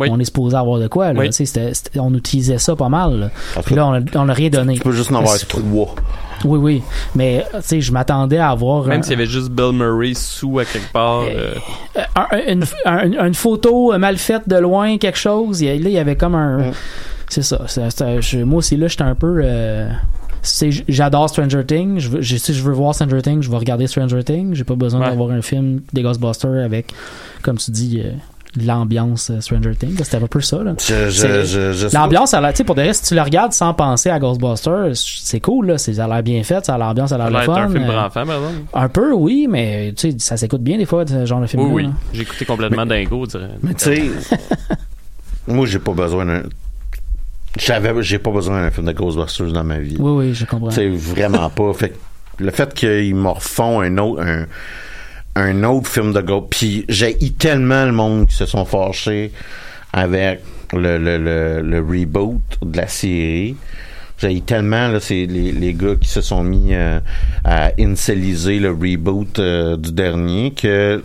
[0.00, 0.08] Oui.
[0.10, 1.20] On est supposé avoir de quoi, là.
[1.20, 1.30] Oui.
[1.98, 3.30] On utilisait ça pas mal, là.
[3.56, 4.74] En Puis là, on a, on a rien donné.
[4.74, 5.94] tu peux juste en avoir trois.
[6.44, 6.82] Oui, oui.
[7.16, 10.12] Mais, tu sais, je m'attendais à avoir Même un- s'il y avait juste Bill Murray
[10.14, 11.22] sous à quelque part.
[11.22, 11.54] euh,
[12.14, 15.60] un- une, un- une photo mal faite de loin, quelque chose.
[15.60, 16.58] Il là, il y avait comme un.
[16.68, 16.72] Mm.
[17.28, 17.60] C'est ça.
[18.44, 19.40] moi aussi, là, j'étais un peu.
[19.42, 19.90] euh,
[20.42, 21.98] c'est- J'adore Stranger Things.
[21.98, 24.54] Je veux, je- si je veux voir Stranger Things, je vais regarder Stranger Things.
[24.54, 25.08] J'ai pas besoin Ouais.
[25.10, 26.94] d'avoir un film des Ghostbusters avec,
[27.42, 28.12] comme tu dis, euh,
[28.56, 29.96] l'ambiance euh, Stranger Things.
[30.02, 30.62] C'était un peu ça.
[30.62, 30.74] là.
[30.78, 32.02] Je, je, C'est- je, je sais pas.
[32.02, 34.18] L'ambiance, elle a- tu sais, pour de reste, si tu le regardes sans penser à
[34.18, 35.78] Ghostbusters, c'est cool, là.
[35.78, 37.54] C'est- Ça a l'air bien fait, ça a l'ambiance, ça a ça a l'air fun.
[37.54, 38.54] un film pour euh, enfants, par exemple.
[38.74, 41.62] un peu, oui, mais tu sais, ça s'écoute bien des fois, ce genre de film
[41.64, 41.90] Oui, oui.
[42.12, 43.50] J'ai écouté complètement dingo, dirais.
[43.62, 44.02] Mais tu sais,
[45.46, 46.42] moi, j'ai pas besoin d'un.
[47.58, 49.96] J'avais, j'ai pas besoin d'un film de Ghostbusters dans ma vie.
[49.98, 50.70] Oui, oui, je comprends.
[50.70, 51.72] C'est vraiment pas.
[51.72, 51.96] Fait que
[52.44, 54.46] le fait qu'ils me refont un autre, un,
[55.38, 59.32] un autre film de Ghost, puis j'ai tellement le monde qui se sont fâchés
[59.92, 60.40] avec
[60.72, 63.56] le, le, le, le reboot de la série.
[64.20, 66.98] J'ai tellement là, c'est les, les gars qui se sont mis euh,
[67.44, 71.02] à inceliser le reboot euh, du dernier que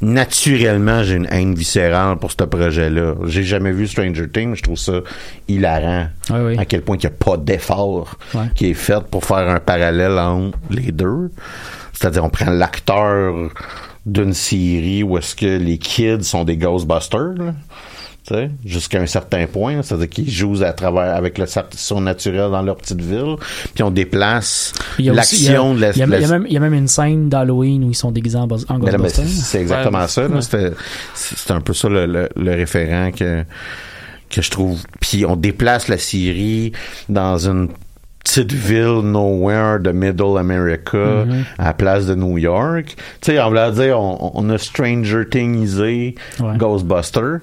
[0.00, 3.14] naturellement j'ai une haine viscérale pour ce projet-là.
[3.26, 5.00] J'ai jamais vu Stranger Things, je trouve ça
[5.48, 6.58] hilarant Oui, oui.
[6.58, 8.46] à quel point il n'y a pas d'effort Ouais.
[8.54, 11.30] qui est fait pour faire un parallèle entre les deux.
[11.94, 13.34] C'est-à-dire, on prend l'acteur
[14.06, 17.54] d'une série où est-ce que les kids sont des Ghostbusters, là.
[18.26, 19.80] tu sais, jusqu'à un certain point.
[19.82, 23.36] C'est-à-dire qu'ils jouent à travers avec le surnaturel dans leur petite ville,
[23.74, 26.52] puis on déplace l'action de la, Il y, a, la- il y a même, il
[26.52, 29.24] y a même une scène d'Halloween où ils sont déguisés en, Ghostbusters.
[29.26, 30.08] c'est exactement Ouais.
[30.08, 30.26] ça.
[30.26, 30.72] Ouais.
[31.14, 33.44] C'est un peu ça le, le, le référent que
[34.30, 34.82] que je trouve.
[35.00, 36.72] Puis on déplace la Syrie
[37.08, 37.68] dans une
[38.24, 41.44] petite ville nowhere de Middle America Mhm.
[41.58, 42.96] à la place de New York.
[43.20, 46.56] Tu sais, on va dire, on, on a Stranger Thingisé Ouais.
[46.56, 47.36] Ghostbuster.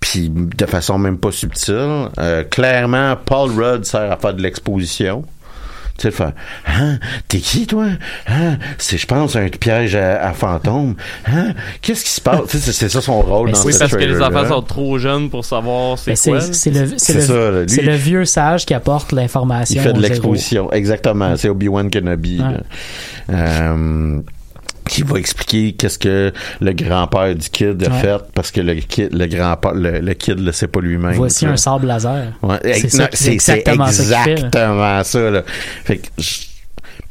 [0.00, 2.08] Puis de façon même pas subtile.
[2.18, 5.24] Euh, clairement, Paul Rudd sert à faire de l'exposition.
[6.02, 6.32] Tu sais, faire,
[6.66, 7.86] hein, t'es qui, toi?
[8.26, 10.96] Hein, c'est, je pense, un piège à, à fantôme.
[11.26, 12.40] Hein, qu'est-ce qui se passe?
[12.48, 14.98] C'est, c'est ça son rôle Mais dans Oui, ce parce que les enfants sont trop
[14.98, 16.40] jeunes pour savoir c'est quoi.
[16.40, 19.12] c'est c'est le, c'est C'est le, ça, là, lui- c'est le vieux sage qui apporte
[19.12, 19.80] l'information.
[19.80, 20.72] Il fait de l'exposition.
[20.72, 21.36] Exactement.
[21.36, 22.40] C'est Obi-Wan Kenobi.
[22.40, 23.36] Ouais.
[24.88, 28.00] Qui va expliquer qu'est-ce que le grand-père du kid a Ouais.
[28.00, 31.14] fait parce que le kid, le grand-père, le, le kid le sait pas lui-même.
[31.14, 32.32] Voici un sable laser.
[32.42, 35.30] Ouais, C'est exactement ça fait, exactement ça.
[35.30, 35.42] là.
[35.84, 36.08] Fait que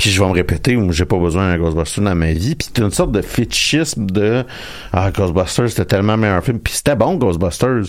[0.01, 2.55] puis je vais me répéter, j'ai pas besoin d'un Ghostbusters dans ma vie.
[2.55, 4.43] Puis c'est une sorte de fétichisme de
[4.91, 6.57] ah Ghostbusters c'était tellement meilleur film.
[6.57, 7.83] Puis c'était bon Ghostbusters,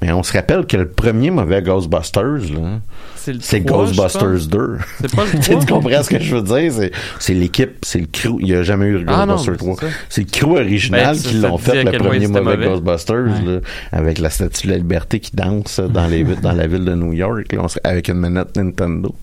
[0.00, 2.80] mais on se rappelle que le premier mauvais Ghostbusters là,
[3.14, 4.48] C'est Ghostbusters pense.
[4.48, 4.78] 2.
[5.02, 5.66] C'est pas le tu 3.
[5.66, 6.90] comprends ce que je veux dire?
[7.20, 8.38] C'est l'équipe, c'est le crew.
[8.40, 9.88] Il y a jamais eu Ah Ghostbusters mais 3.
[10.08, 12.66] c'est le crew original Ben, qui l'ont fait le premier mauvais mauvais.
[12.66, 13.60] Ghostbusters là,
[13.92, 17.12] avec la statue de la liberté qui danse dans les dans la ville de New
[17.12, 19.14] York là, on avec une manette Nintendo.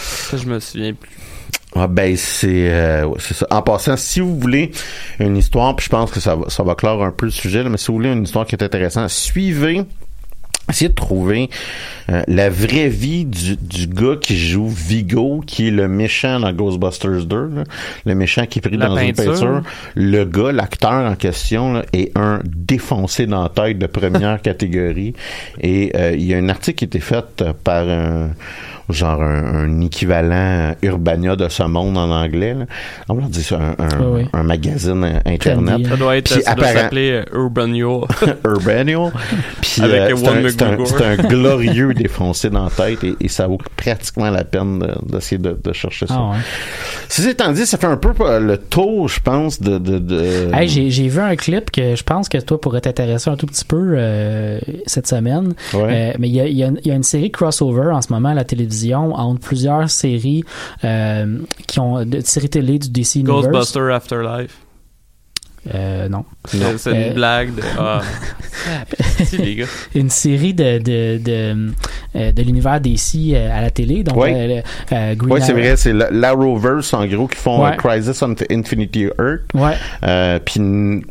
[0.00, 1.10] Ça, je me souviens plus.
[1.76, 3.46] Ah ben c'est euh, c'est ça.
[3.50, 4.70] En passant, si vous voulez
[5.18, 7.62] une histoire, puis je pense que ça va, ça va clore un peu le sujet,
[7.64, 9.82] là, mais si vous voulez une histoire qui est intéressante, suivez.
[10.70, 11.50] Essayez de trouver
[12.08, 16.50] euh, la vraie vie du, du gars qui joue Vigo, qui est le méchant dans
[16.54, 17.64] Ghostbusters 2, là.
[18.06, 19.62] le méchant qui est pris La dans une peinture.
[19.94, 25.12] Le gars, l'acteur en question, là, est un défoncé dans la tête de première catégorie.
[25.60, 28.30] Et euh, il y a un article qui a été fait par un
[28.90, 32.54] genre un, un équivalent Urbania de ce monde en anglais.
[32.54, 32.66] Là.
[33.08, 34.28] On va dire ça, un, un, Oui, oui.
[34.32, 35.86] un magazine internet.
[35.88, 38.06] Ça doit être, Puis ça doit apparent- s'appeler euh, Urbanio.
[38.44, 39.10] Urbanio.
[39.62, 40.86] Puis Avec euh, c'est un, c'est un- McGregor.
[40.88, 44.94] c'est un glorieux défoncé dans la tête et, et ça vaut pratiquement la peine de-
[45.12, 46.14] d'essayer de, de chercher ça.
[46.18, 46.36] Ah ouais.
[47.16, 49.78] Ceci étant dit, ça fait un peu euh, le tour, je pense, de...
[49.78, 53.30] de, de- Hey, j'ai, j'ai vu un clip que je pense que toi pourrait t'intéresser
[53.30, 55.54] un tout petit peu euh, cette semaine.
[55.74, 56.12] Ouais.
[56.14, 58.02] Euh, mais il y a, il y a- il y a une série crossover en
[58.02, 60.42] ce moment à la télévision entre plusieurs séries
[60.84, 63.46] euh, qui ont de séries télé du DC Universe.
[63.46, 64.58] Ghostbuster Afterlife.
[65.72, 66.24] Euh, non.
[66.46, 67.62] C'est- C'est Euh, une blague de.
[67.78, 68.00] Ah.
[69.38, 69.64] les gars.
[69.94, 71.72] Une série de de de,
[72.16, 74.02] euh, de l'univers DC euh, à la télé.
[74.04, 77.64] Donc euh, le- Green Oui, c'est Arrow- vrai, c'est la- l'Arrowverse, en gros, qui font
[77.64, 77.76] Ouais.
[77.76, 79.40] Crisis on Infinity Earth.
[79.54, 79.72] Ouais.
[80.04, 80.60] Euh, puis,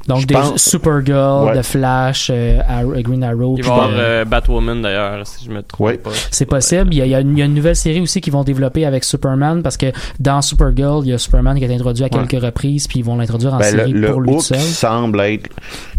[0.08, 1.60] Donc je des pense- Supergirl, Ouais.
[1.60, 3.56] The Flash, euh, Arrow- Green Arrow.
[3.58, 5.98] Il puis va y avoir Batwoman d'ailleurs, si je me trompe Ouais.
[5.98, 6.12] pas.
[6.32, 6.94] C'est possible.
[6.94, 8.34] Il y, a, il y a une, il y a une nouvelle série aussi qu'ils
[8.34, 9.88] vont développer avec Superman parce que
[10.20, 12.26] dans Supergirl, il y a Superman qui est introduit à Ouais.
[12.28, 14.60] quelques reprises puis ils vont l'introduire en Ben, série le, le pour hook seul.
[14.60, 15.50] semble être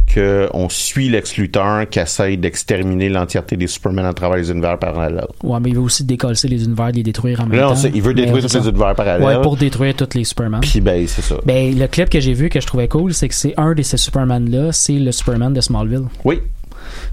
[0.07, 4.79] que on suit Lex Luthor qui essaye d'exterminer l'entièreté des Supermen à travers les univers
[4.79, 5.25] parallèles.
[5.43, 7.77] Ouais, mais il veut aussi décoller les univers, les détruire en même Là, on temps.
[7.77, 9.27] sait, il veut détruire tous les univers parallèles.
[9.27, 10.61] Ouais, pour détruire tous les Superman.
[10.61, 11.37] Puis ben, c'est ça.
[11.45, 13.83] Ben, le clip que j'ai vu que je trouvais cool, c'est que c'est un de
[13.83, 16.05] ces Superman-là, c'est le Superman de Smallville.
[16.25, 16.41] Oui,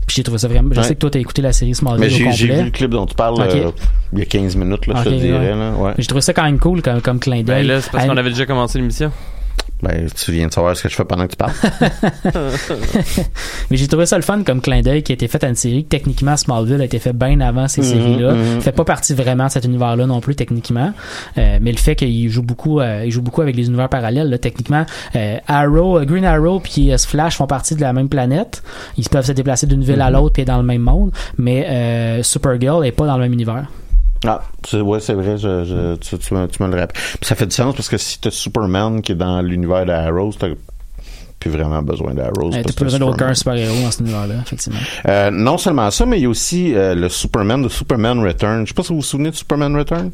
[0.05, 0.69] Puis j'ai trouvé ça vraiment.
[0.73, 0.85] Je Ouais.
[0.85, 2.91] sais que toi, t'as écouté la série Smallville mais au j'ai j'ai vu le clip
[2.91, 3.49] dont tu parles Ok.
[3.55, 3.71] euh,
[4.13, 5.39] il y a 15 minutes, là, je Ok, te dirais.
[5.39, 5.55] ouais.
[5.55, 5.91] Là, ouais.
[5.97, 7.67] J'ai trouvé ça quand même cool comme, comme clin Ben d'œil.
[7.67, 9.11] là, c'est parce À- qu'on avait déjà commencé l'émission.
[9.83, 11.53] Ben, tu viens de savoir ce que je fais pendant que tu parles.
[13.69, 15.55] Mais j'ai trouvé ça le fun comme clin d'œil qui a été fait à une
[15.55, 18.33] série que techniquement Smallville a été fait bien avant ces Mhm, séries-là.
[18.33, 18.61] mhm.
[18.61, 20.93] Fait pas partie vraiment de cet univers-là non plus techniquement.
[21.37, 24.29] Euh, mais le fait qu'il joue beaucoup, euh, il joue beaucoup avec les univers parallèles,
[24.29, 28.61] là, techniquement, euh, Arrow, euh, Green Arrow puis Flash font partie de la même planète.
[28.97, 30.13] Ils peuvent se déplacer d'une ville à Mhm.
[30.17, 31.11] l'autre puis dans le même monde.
[31.37, 33.65] Mais euh, Supergirl est pas dans le même univers.
[34.25, 34.41] Ah,
[34.73, 36.95] ouais, c'est vrai, je, je, tu, tu me, tu me le rappelles.
[36.95, 40.31] Puis ça fait du sens parce que si t'as Superman qui est dans l'univers d'Arrow,
[40.37, 40.49] t'as
[41.39, 42.51] plus vraiment besoin d'Arrow.
[42.51, 44.77] C'est T'as plus besoin d'aucun super-héros dans cet univers-là, effectivement.
[45.07, 48.61] Euh, non seulement ça, mais il y a aussi euh, le Superman de Superman Return.
[48.63, 50.11] Je sais pas si vous vous souvenez de Superman Return.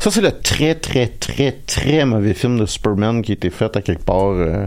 [0.00, 3.76] Ça, c'est le très, très, très, très mauvais film de Superman qui a été fait
[3.76, 4.66] à quelque part euh,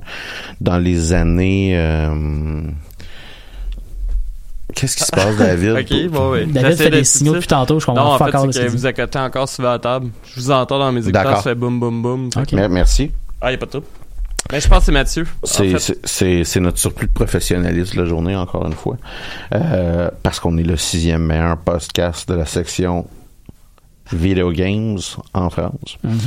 [0.61, 1.75] dans les années...
[4.75, 5.71] Qu'est-ce qui se passe, David?
[5.71, 6.45] Ok, bon, oui.
[6.45, 8.71] David fait des signaux depuis tantôt, je comprends Non, en pas fait, encore c'est que
[8.71, 10.09] vous accotez encore sur la table.
[10.23, 12.29] Je vous entends dans mes écouteurs, ça fait boum, boum, boum.
[12.69, 13.11] Merci.
[13.41, 13.87] Ah, y a pas de trouble.
[14.51, 15.27] Mais je pense que c'est Mathieu.
[15.43, 15.47] en
[16.05, 16.59] C'est, fait.
[16.59, 18.97] notre surplus de professionnalisme de la journée, encore une fois.
[19.53, 23.05] Euh, parce qu'on est le sixième meilleur podcast de la section
[24.11, 24.97] Video Games
[25.33, 25.97] en France.
[26.03, 26.19] Mhm.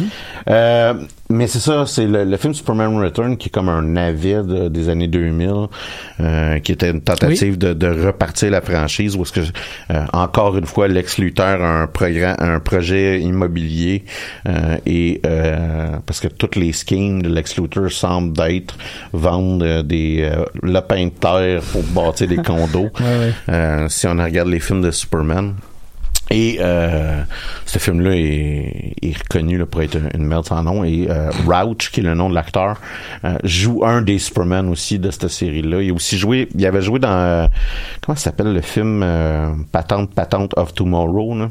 [0.49, 0.95] Euh,
[1.31, 4.69] mais c'est ça, c'est le, le film Superman Return qui est comme un navet de-
[4.69, 5.51] des années 2000,
[6.21, 9.17] euh, qui était une tentative de, de repartir la franchise.
[9.17, 9.41] Où est-ce que
[9.91, 14.05] euh, encore une fois Lex Luthor a un programme, un projet immobilier
[14.49, 18.77] euh, et euh, parce que toutes les schemes de Lex Luthor semblent d'être
[19.13, 22.91] vendre euh, des euh, lapins de terre pour bâtir des condos.
[23.01, 23.33] Ouais, ouais.
[23.49, 25.55] Euh, si on regarde les films de Superman.
[26.33, 27.23] Et euh,
[27.67, 30.83] ce film-là est, est reconnu là, pour être une merde sans nom.
[30.83, 32.81] Et euh, Rouch, qui est le nom de l'acteur,
[33.25, 35.83] euh, joue un des Superman aussi de cette série-là.
[35.83, 37.47] Il a aussi joué, il avait joué dans euh,
[38.01, 41.49] comment ça s'appelle le film euh, Patente Patente of Tomorrow, là,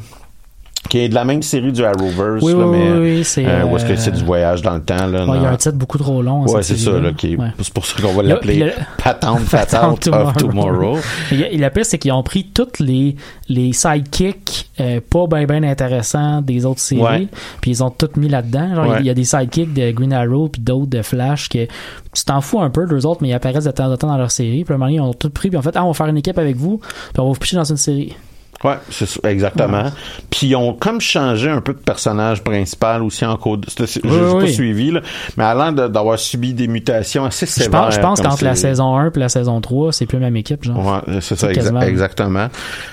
[0.90, 3.46] qui est de la même série du Arrowverse, Oui, là, oui, mais oui, oui, c'est,
[3.46, 5.26] euh, où est-ce que euh, c'est du voyage dans le temps là.
[5.26, 6.44] Ouais, il y a un titre beaucoup trop long.
[6.48, 7.48] Ouais, c'est ça, là, qui Ouais.
[7.62, 10.98] c'est pour ça qu'on va l'appeler le- Patente Patente of Tomorrow.
[11.32, 13.16] Et pire, c'est qu'ils ont pris toutes les,
[13.48, 17.28] les sidekicks euh, pas bien ben intéressants des autres séries, Ouais.
[17.62, 18.76] puis ils ont toutes mis là-dedans.
[18.76, 21.66] Genre, il y a des sidekicks de Green Arrow puis d'autres de Flash que
[22.14, 24.18] tu t'en fous un peu d'eux autres, mais ils apparaissent de temps en temps dans
[24.18, 24.64] leur série.
[24.66, 25.94] Puis à un moment donné, ils ont tout pris, puis en fait, ah, on va
[25.94, 28.16] faire une équipe avec vous, puis on va vous pitcher dans une série.
[28.64, 29.86] Ouais, c'est ça, exactement.
[30.30, 33.66] Puis ils ont comme changé un peu de personnage principal aussi en code.
[33.68, 35.02] Je Oui, n'ai pas suivi, là,
[35.36, 37.72] mais de- d'avoir subi des mutations assez Je sévères.
[37.86, 40.36] pense, je pense qu'entre la saison 1 et la saison 3, c'est plus la même
[40.38, 40.78] équipe, genre.
[41.08, 42.48] Ouais, c'est ça, C'est exa- quasiment- exactement.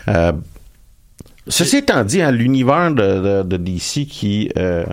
[0.09, 0.33] Euh,
[1.49, 4.85] ceci étant dit, hein, l'univers de, de, de DC qui euh,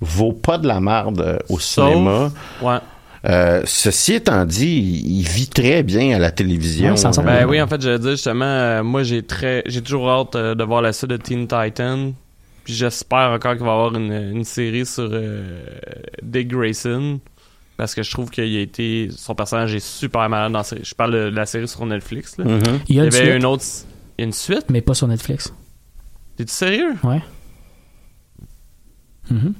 [0.00, 2.30] vaut pas de la merde euh, au Sauf- cinéma.
[2.62, 2.78] Ouais.
[3.24, 6.94] Euh, ceci étant dit, il, vit très bien à la télévision.
[6.94, 10.34] Euh, Ben oui, en fait, j'allais dire justement, euh, moi j'ai très, j'ai toujours hâte
[10.34, 12.12] euh, de voir la suite de Teen Titan.
[12.64, 15.64] Puis j'espère encore qu'il va y avoir une, une série sur euh,
[16.22, 17.20] Dick Grayson.
[17.76, 19.08] Parce que je trouve qu'il a été.
[19.16, 20.82] Son personnage est super malade dans la série.
[20.84, 22.36] Je parle de la série sur Netflix.
[22.38, 22.44] Là.
[22.44, 22.60] mhm.
[22.60, 23.64] Il y a Il y une avait suite, une autre.
[24.18, 24.66] Il y a une suite?
[24.68, 25.52] mais pas sur Netflix.
[26.36, 26.94] T'es-tu sérieux?
[27.02, 27.22] Ouais.
[29.30, 29.54] Mhm.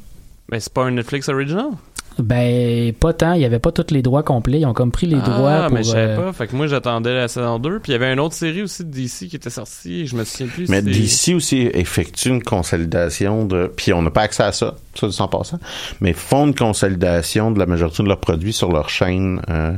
[0.51, 1.71] Mais c'est pas un Netflix original?
[2.19, 3.33] Ben, pas tant.
[3.33, 4.61] Il y avait pas tous les droits complets.
[4.61, 5.75] Ils ont comme pris les droits ah, pour...
[5.75, 6.33] mais je savais euh, pas.
[6.33, 7.81] Fait que moi j'attendais la saison 2.
[7.81, 10.07] Puis il y avait une autre série aussi de DC qui était sortie.
[10.07, 10.69] Je me souviens plus.
[10.69, 13.71] Mais DC aussi effectue une consolidation de.
[13.75, 15.59] Puis on n'a pas accès à ça, ça en passant.
[16.01, 19.73] Mais font une consolidation de la majorité de leurs produits sur leur chaîne euh,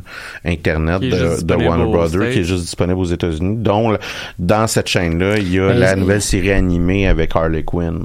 [0.45, 3.05] internet Qui est de, juste de disponible Warner aux Brothers, qui est juste disponible aux
[3.05, 3.57] États-Unis.
[3.59, 3.99] Dont le-
[4.39, 7.99] dans cette chaîne-là, il y a Ben, la nouvelle série animée avec Harley Quinn.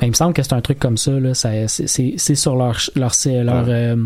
[0.00, 1.12] Ben, il me semble que c'est un truc comme ça.
[1.12, 1.34] Là.
[1.34, 3.96] Ça- c'est, sur leur, leur, c'est leur, euh,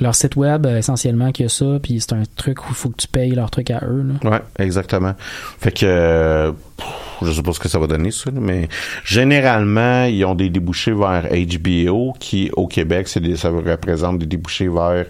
[0.00, 1.78] leur site web euh, essentiellement qu'il y a ça.
[1.82, 4.04] Puis c'est un truc où il faut que tu payes leur truc à eux.
[4.22, 4.30] Là.
[4.30, 5.14] Ouais, exactement.
[5.58, 6.54] Fait que
[7.22, 8.68] je sais pas ce que ça va donner ça, mais
[9.04, 14.68] généralement ils ont des débouchés vers HBO qui au Québec c'est ça représente des débouchés
[14.68, 15.06] vers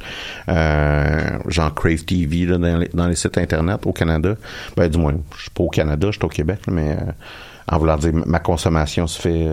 [0.48, 4.34] euh, genre Crave TV là, dans, les, dans les sites internet au Canada.
[4.76, 6.96] Ben du moins, je suis pas au Canada, je suis au Québec, mais
[7.68, 9.48] en voulant dire ma consommation se fait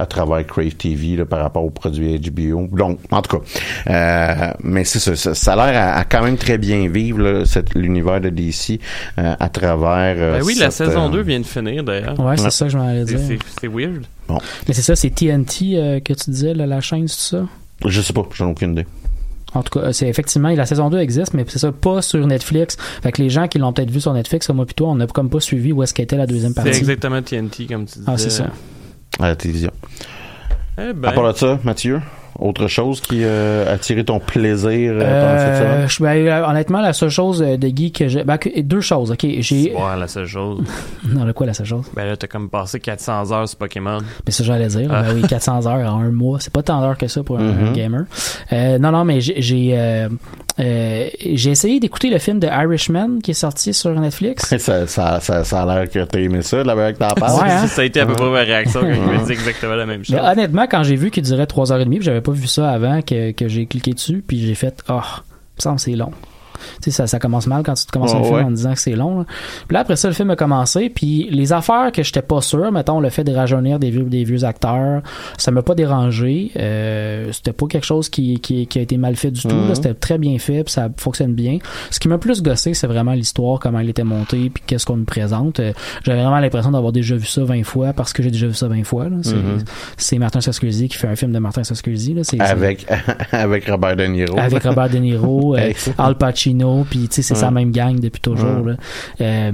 [0.00, 2.68] à travers Crave TV là, par rapport aux produits HBO.
[2.76, 3.42] Donc, en tout cas,
[3.88, 7.18] euh, mais c'est ça, ça, ça a l'air à, à quand même très bien vivre
[7.20, 7.42] là,
[7.74, 8.80] l'univers de DC
[9.18, 10.16] euh, à travers.
[10.18, 12.18] euh, Ben oui, la saison euh, 2 vient de finir d'ailleurs.
[12.18, 12.50] Ouais, c'est Ouais.
[12.50, 13.38] ça que je m'en allais C'est- dire.
[13.42, 14.04] C'est c'est weird.
[14.68, 17.46] Mais c'est ça, c'est TNT euh, que tu disais, là, la chaîne, c'est ça?
[17.84, 18.86] Je sais pas, j'en ai aucune idée.
[19.52, 22.76] En tout cas, c'est effectivement, la saison 2 existe, mais c'est ça, pas sur Netflix.
[23.02, 25.08] Fait que les gens qui l'ont peut-être vu sur Netflix, comme moi plutôt, on n'a
[25.08, 26.78] comme pas suivi où est-ce qu'était la deuxième C'est partie.
[26.78, 28.04] exactement TNT comme tu disais.
[28.06, 28.46] Ah, c'est ça.
[29.20, 29.70] À la télévision.
[30.78, 32.00] Eh ben, À part de ça, Mathieu,
[32.38, 35.88] autre chose qui euh, a attiré ton plaisir euh, pendant cette Euh, semaine?
[35.88, 38.24] je- ben, euh, honnêtement, la seule chose de geek que j'ai.
[38.24, 39.26] Ben, que- deux choses, ok.
[39.40, 39.74] J'ai.
[39.74, 40.60] Ouais, la seule chose.
[41.06, 41.84] Non, le quoi, la seule chose?
[41.94, 43.98] Ben là, t'as comme passé 400 heures sur Pokémon.
[44.24, 44.88] Mais ça, j'allais dire.
[44.90, 45.02] Ah.
[45.02, 46.38] Ben oui, 400 heures en un mois.
[46.40, 47.66] C'est pas tant d'heures que ça pour un, Mhm.
[47.68, 48.04] un gamer.
[48.54, 49.74] Euh, non, non, mais j'ai j'ai
[50.60, 54.44] euh, j'ai essayé d'écouter le film de Irishman qui est sorti sur Netflix.
[54.58, 57.14] ça, ça, ça, ça a l'air que t'as aimé ça, de la manière que t'en
[57.14, 57.42] parles.
[57.42, 57.66] Ouais, hein?
[57.66, 60.04] Ça a été à peu près ma réaction quand il m'a dit exactement la même
[60.04, 60.14] chose.
[60.14, 63.32] Mais honnêtement, quand j'ai vu qu'il durait 3h30, puis j'avais pas vu ça avant que,
[63.32, 66.12] que j'ai cliqué dessus, puis j'ai fait Oh, il me semble que c'est long.
[66.82, 68.42] Tu sais, ça, ça commence mal quand tu te commences Ouais, un film ouais.
[68.44, 69.18] en disant que c'est long.
[69.20, 69.24] là.
[69.68, 72.70] Puis là, après ça, le film a commencé, puis les affaires que j'étais pas sûr,
[72.72, 75.02] mettons, le fait de rajeunir des vieux, des vieux acteurs,
[75.38, 76.50] ça m'a pas dérangé.
[76.56, 79.48] Euh, c'était pas quelque chose qui, qui, qui a été mal fait du tout.
[79.54, 79.74] Mhm.
[79.74, 81.58] C'était très bien fait, puis ça fonctionne bien.
[81.90, 84.96] Ce qui m'a plus gossé, c'est vraiment l'histoire, comment elle était montée, puis qu'est-ce qu'on
[84.96, 85.60] nous présente.
[85.60, 85.72] Euh,
[86.04, 88.68] J'avais vraiment l'impression d'avoir déjà vu ça 20 fois, parce que j'ai déjà vu ça
[88.68, 89.06] 20 fois.
[89.22, 89.58] C'est Mhm.
[89.96, 92.10] c'est Martin Scorsese qui fait un film de Martin Scorsese.
[92.14, 92.22] Là.
[92.46, 92.86] Avec,
[93.32, 94.38] avec Robert De Niro.
[94.38, 95.72] avec Robert De Niro, euh.
[95.98, 97.40] Al Pacino, Pacino, puis tu sais, c'est Ouais.
[97.40, 98.64] sa même gang depuis toujours.
[98.64, 98.72] Ouais.
[98.72, 98.76] là.
[99.20, 99.52] Euh,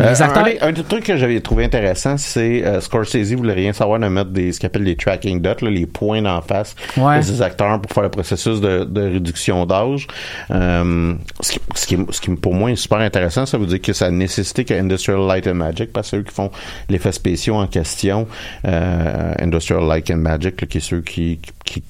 [0.00, 0.42] Euh, les acteurs.
[0.42, 4.00] un, des- un des trucs que j'avais trouvé intéressant, c'est euh, Scorsese voulait rien savoir
[4.00, 7.18] de mettre des ce qu'il appelle des tracking dots, là, les points d'en face Ouais.
[7.18, 10.08] de ses acteurs pour faire le processus de, de réduction d'âge.
[10.50, 13.80] Euh, ce, qui, ce, qui, ce qui pour moi est super intéressant, ça veut dire
[13.80, 16.50] que ça a nécessité que Industrial Light and Magic, parce que c'est eux qui font
[16.88, 18.26] l'effet spéciaux en question,
[18.64, 21.84] Industrial Light and Magic, là, qui est ceux qui, qui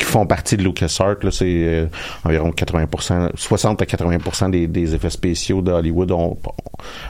[0.00, 1.86] qui font partie de LucasArts, là, c'est euh,
[2.24, 6.38] environ 80%, 60 à 80% des, des effets spéciaux de Hollywood ont,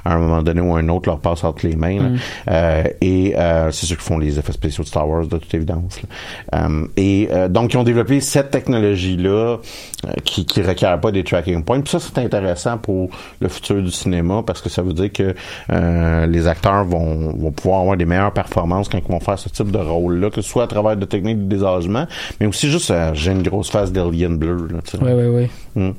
[0.05, 1.99] à un moment donné ou un autre leur passent entre les mains.
[2.03, 2.09] là.
[2.09, 2.19] Mm.
[2.51, 5.55] Euh, et euh, c'est ceux qui font les effets spéciaux de Star Wars, de toute
[5.55, 6.01] évidence.
[6.03, 6.67] là.
[6.67, 9.59] Euh, et euh, donc, ils ont développé cette technologie-là
[10.07, 11.81] euh, qui qui requiert pas des tracking points.
[11.81, 13.11] Puis ça, c'est intéressant pour
[13.41, 15.35] le futur du cinéma parce que ça veut dire que
[15.71, 19.49] euh, les acteurs vont, vont pouvoir avoir des meilleures performances quand ils vont faire ce
[19.49, 22.07] type de rôle-là, que ce soit à travers de techniques de désagement,
[22.41, 24.69] mais aussi juste euh, j'ai une grosse face d'alien bleu.
[24.71, 24.79] Là.
[25.03, 25.83] Oui, oui, oui.
[25.83, 25.91] Mm.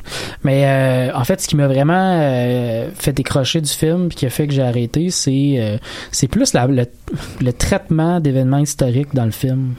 [0.43, 4.25] Mais euh, en fait, ce qui m'a vraiment euh, fait décrocher du film puis qui
[4.25, 5.79] a fait que j'ai arrêté, c'est
[6.11, 6.85] c'est plus la- le,
[7.41, 9.75] le traitement d'événements historiques dans le film.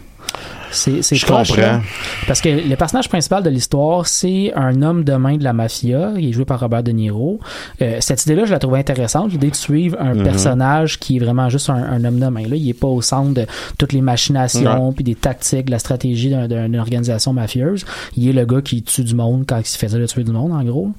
[0.72, 1.62] C'est c'est Je proche, comprends.
[1.62, 1.80] là.
[2.26, 6.12] Parce que le personnage principal de l'histoire, c'est un homme de main de la mafia.
[6.18, 7.38] Il est joué par Robert De Niro.
[7.80, 9.30] Euh, cette idée-là, je la trouvais intéressante.
[9.32, 10.22] L'idée de suivre un Mhm.
[10.24, 12.42] personnage qui est vraiment juste un, un homme de main.
[12.48, 13.46] Là, il est pas au centre de
[13.78, 17.84] toutes les machinations puis des tactiques, de la stratégie d'un- d'une organisation mafieuse.
[18.16, 20.32] Il est le gars qui tue du monde quand il se faisait de tuer du
[20.32, 20.90] monde, en gros.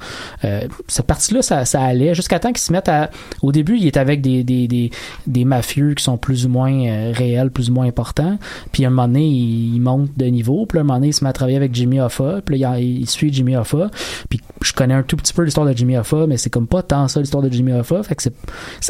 [0.44, 3.10] Euh, cette partie-là, ça, ça allait jusqu'à temps qu'ils se mettent à.
[3.42, 4.92] Au début, il est avec des, des, des,
[5.28, 8.38] des mafieux qui sont plus ou moins euh, réels, plus ou moins importants.
[8.72, 10.66] Puis à un moment donné, il, il monte de niveau.
[10.66, 12.42] Puis à un moment donné, il se met à travailler avec Jimmy Hoffa.
[12.46, 13.90] Puis là, il, il suit Jimmy Hoffa.
[14.30, 16.82] Puis je connais un tout petit peu l'histoire de Jimmy Hoffa, mais c'est comme pas
[16.84, 18.04] tant ça l'histoire de Jimmy Hoffa.
[18.04, 18.34] Fait que c'est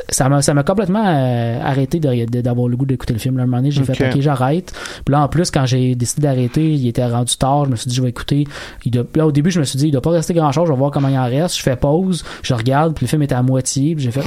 [0.10, 3.38] ça- m'a ça m'a complètement euh, arrêté de- de- d'avoir le goût d'écouter le film.
[3.38, 4.74] Là, un moment donné, j'ai fait OK, j'arrête.
[5.06, 7.66] Puis là, en plus, quand j'ai décidé d'arrêter, il était rendu tard.
[7.66, 8.46] Je me suis dit, je vais écouter.
[8.86, 10.68] Il doit- là, au début, je me suis dit, il doit pas rester grand chose.
[10.68, 11.58] Je vais voir comment il en reste.
[11.58, 12.24] Je fais pause.
[12.42, 12.94] Je regarde.
[12.94, 13.96] Puis le film était à moitié.
[13.96, 14.24] Puis j'ai fait,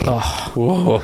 [0.57, 1.01] oh.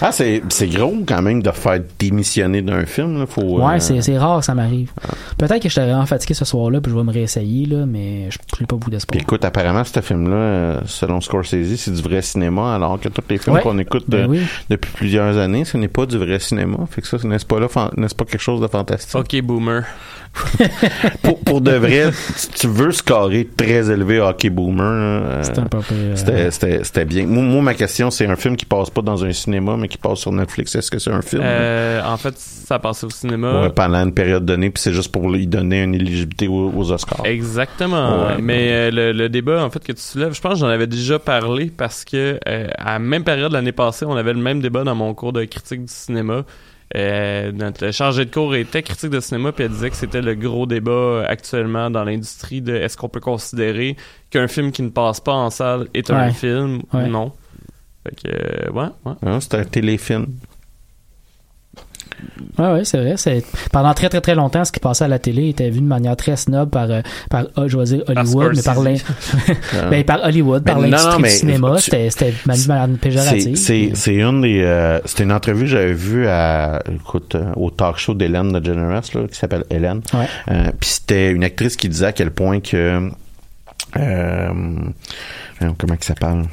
[0.00, 3.18] Ah, c'est c'est gros quand même de faire démissionner d'un film.
[3.18, 3.26] Là.
[3.26, 4.90] Faut, Ouais, euh, c'est c'est rare que ça m'arrive.
[5.36, 6.80] Peut-être que j'étais vraiment fatigué ce soir-là.
[6.80, 7.84] Puis je vais me réessayer, là.
[7.86, 9.12] Mais je n'ai pas beaucoup d'espoir.
[9.12, 13.22] Puis écoute, apparemment, ce film-là, euh, selon Scorsese, c'est du vrai cinéma, alors que tous
[13.28, 13.62] les films Ouais.
[13.62, 14.40] qu'on écoute Ben euh, oui.
[14.70, 16.78] depuis plusieurs années, ce n'est pas du vrai cinéma.
[16.90, 19.16] Fait que ça, n'est-ce pas là, fan- n'est-ce pas quelque chose de fantastique?
[19.16, 19.84] Ok, boomer.
[21.22, 25.64] pour, pour de vrai, si tu veux scorer très élevé Hockey Boomer, euh, C'était un
[25.64, 25.78] peu.
[25.92, 27.26] euh, c'était, c'était, c'était bien.
[27.26, 29.98] Moi, moi, ma question, c'est un film qui passe pas dans un cinéma, mais qui
[29.98, 30.74] passe sur Netflix.
[30.74, 31.42] Est-ce que c'est un film?
[31.44, 33.62] Euh, en fait, ça passe au cinéma.
[33.62, 36.92] Ouais, pendant une période donnée, puis c'est juste pour lui donner une éligibilité aux, aux
[36.92, 37.24] Oscars.
[37.26, 38.26] Exactement.
[38.26, 38.36] Ouais.
[38.40, 40.86] Mais euh, le, le débat en fait que tu soulèves, je pense que j'en avais
[40.86, 44.60] déjà parlé parce que euh, à la même période l'année passée, on avait le même
[44.60, 46.44] débat dans mon cours de critique du cinéma.
[46.96, 50.34] Euh, notre chargée de cours était critique de cinéma puis elle disait que c'était le
[50.34, 53.96] gros débat actuellement dans l'industrie de est-ce qu'on peut considérer
[54.30, 56.32] qu'un film qui ne passe pas en salle est un Ouais.
[56.32, 57.04] film Ouais.
[57.04, 57.32] ou non.
[58.04, 59.12] Fait que euh, ouais, ouais.
[59.22, 60.26] Hein, c'est un téléfilm.
[62.58, 63.14] Ouais, ouais, c'est vrai.
[63.16, 63.42] C'est
[63.72, 66.16] pendant très très très longtemps, ce qui passait à la télé était vu de manière
[66.16, 68.96] très snob par euh, par euh, je vais dire Hollywood, mais par l'in-
[69.90, 72.36] ben, par Hollywood, par l'industrie non, du mais cinéma, tu- c'était c'était de
[72.68, 73.56] manière C'est, péjorative.
[73.56, 77.96] c'est, c'est une des, euh, c'était une entrevue que j'avais vue à, écoute, au talk
[77.96, 80.02] show d'Hélène de Generous, là, qui s'appelle Hélène.
[80.12, 80.26] Ouais.
[80.50, 83.08] Euh, puis c'était une actrice qui disait à quel point que,
[83.96, 84.48] euh,
[85.78, 86.44] comment il s'appelle?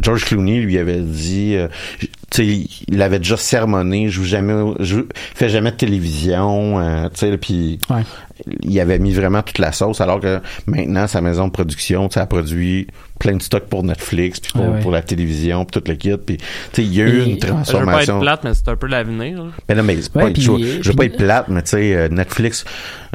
[0.00, 1.68] George Clooney lui avait dit, euh,
[2.38, 4.54] il avait déjà sermonné, je joue jamais,
[5.34, 7.78] fais jamais de télévision, euh, tu sais, puis.
[8.62, 12.20] Il avait mis vraiment toute la sauce, alors que maintenant sa maison de production, sais,
[12.20, 12.86] a produit
[13.18, 14.78] plein de stocks pour Netflix, puis pour, ouais.
[14.80, 17.24] pour la télévision, puis tout le kit, puis tu sais, il y a eu Et-
[17.24, 18.20] une Je veux pas être transformation.
[18.20, 19.44] plate, mais c'est un peu l'avenir.
[19.68, 22.08] Mais non, mais Ouais, je, veux- je veux pas être plate, mais tu sais, euh,
[22.08, 22.64] Netflix,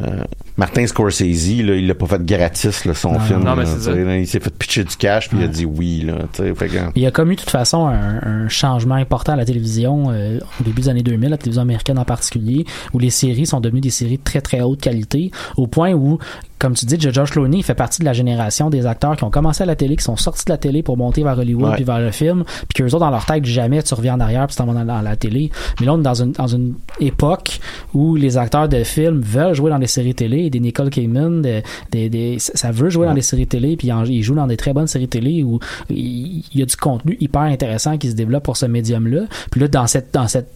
[0.02, 0.24] euh,
[0.58, 1.22] Martin Scorsese,
[1.64, 3.44] là, il l'a pas fait gratis, là, son Non, film.
[3.44, 3.92] non, mais là, ça.
[3.92, 6.78] là, il s'est fait pitcher du cash, puis il a dit oui, là, fait que-
[6.96, 10.12] Il y a comme eu de toute façon un, un changement important à la télévision
[10.12, 13.62] euh, au début des années 2000, la télévision américaine en particulier, où les séries sont
[13.62, 15.13] devenues des séries de très très haute qualité,
[15.58, 16.20] au point où,
[16.64, 19.30] comme tu dis, George Clooney il fait partie de la génération des acteurs qui ont
[19.30, 21.76] commencé à la télé, qui sont sortis de la télé pour monter vers Hollywood Ouais.
[21.76, 24.48] puis vers le film, puis qu'eux autres dans leur tête jamais tu reviens en arrière
[24.48, 25.52] puis tu t'en vas dans, la télé.
[25.80, 27.60] Mais là on est dans une dans une époque
[27.94, 31.64] où les acteurs de films veulent jouer dans des séries télé, des Nicole Kidman, des,
[31.92, 34.74] des, des- ça veut jouer dans des séries télé puis ils jouent dans des très
[34.74, 35.60] bonnes séries télé où
[35.90, 39.22] il y a du contenu hyper intéressant qui se développe pour ce médium là.
[39.52, 40.50] Puis là dans cette dans cette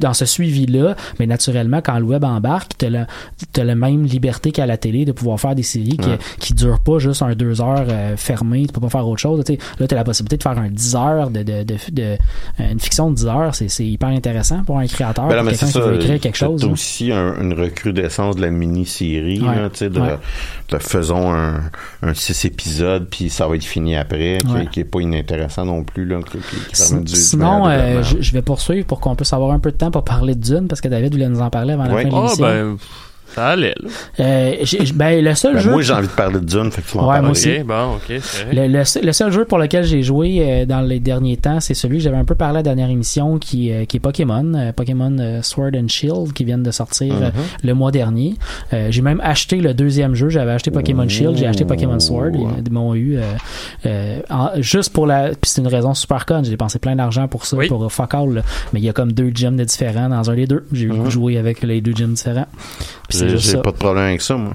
[0.00, 4.52] dans ce suivi là, mais naturellement quand le web embarque, tu as la même liberté
[4.52, 6.18] qu'à la télé de pouvoir faire faire des séries qui, Ouais.
[6.38, 9.42] qui durent pas juste un deux heures euh, fermé, tu peux pas faire autre chose.
[9.48, 12.16] Là, tu as la possibilité de faire un 10 heures, de, de, de, de-
[12.58, 15.66] une fiction de 10 heures, c'est c'est hyper intéressant pour un créateur, Ben quelqu'un c'est
[15.66, 15.80] qui ça.
[15.80, 16.64] veut écrire quelque chose.
[16.64, 16.70] Hein.
[16.72, 19.54] aussi un- une recrudescence de la mini-série, Ouais.
[19.56, 20.18] là, tu sais, de, Ouais.
[20.70, 21.60] de faisons un,
[22.02, 24.66] un six épisodes, puis ça va être fini après, qui, Ouais.
[24.70, 26.38] qui est pas inintéressant non plus, là, qui,
[26.72, 29.76] qui- du- Sinon, euh, je, je vais poursuivre pour qu'on puisse avoir un peu de
[29.76, 32.02] temps pour parler de Dune, parce que David voulait nous en parler avant la Ouais.
[32.04, 32.44] fin de Ah, l'émission.
[32.46, 32.76] ben,
[33.34, 33.88] ça allait, là.
[34.20, 35.70] Euh, j'ai- ben, le seul Ben, jeu...
[35.70, 37.22] moi, j'ai envie de parler de Dune, fait que tu vas en Ouais, parler.
[37.22, 37.50] moi aussi.
[37.58, 38.68] Ok, bon, ok, c'est vrai.
[38.68, 41.60] Le, le seul- le seul jeu pour lequel j'ai joué euh, dans les derniers temps,
[41.60, 44.00] c'est celui que j'avais un peu parlé à la dernière émission, qui, euh, qui est
[44.00, 47.66] Pokémon, euh, Pokémon euh, Sword and Shield, qui viennent de sortir euh, Mm-hmm.
[47.66, 48.34] le mois dernier.
[48.72, 50.28] Euh, j'ai même acheté le deuxième jeu.
[50.30, 52.30] J'avais acheté Pokémon Shield, j'ai acheté Pokémon Sword.
[52.34, 53.22] Ils, ils m'ont eu euh,
[53.86, 55.28] euh, en- juste pour la.
[55.28, 56.44] Puis c'est une raison super conne.
[56.44, 57.68] J'ai dépensé plein d'argent pour ça, Oui.
[57.68, 58.34] pour euh, fuck all.
[58.34, 58.42] là.
[58.72, 60.64] Mais il y a comme deux gyms de différents dans un des deux.
[60.72, 61.08] J'ai Mhm.
[61.10, 62.46] joué avec les deux gyms différents.
[63.10, 64.54] J'ai pas de problème avec ça, moi.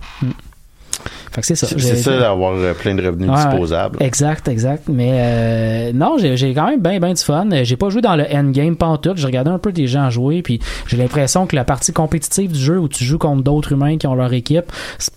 [1.32, 1.68] Fait que c'est ça.
[1.68, 3.98] C'est ça d'avoir euh, plein de revenus Ouais, disposables.
[4.02, 4.84] Exact, exact.
[4.88, 7.50] Mais euh, non, j'ai quand même bien bien du fun.
[7.64, 9.18] J'ai pas joué dans le endgame pantoute.
[9.18, 12.60] J'ai regardé un peu des gens jouer, puis j'ai l'impression que la partie compétitive du
[12.60, 15.12] jeu où tu joues contre d'autres humains qui ont leur équipe, c'est-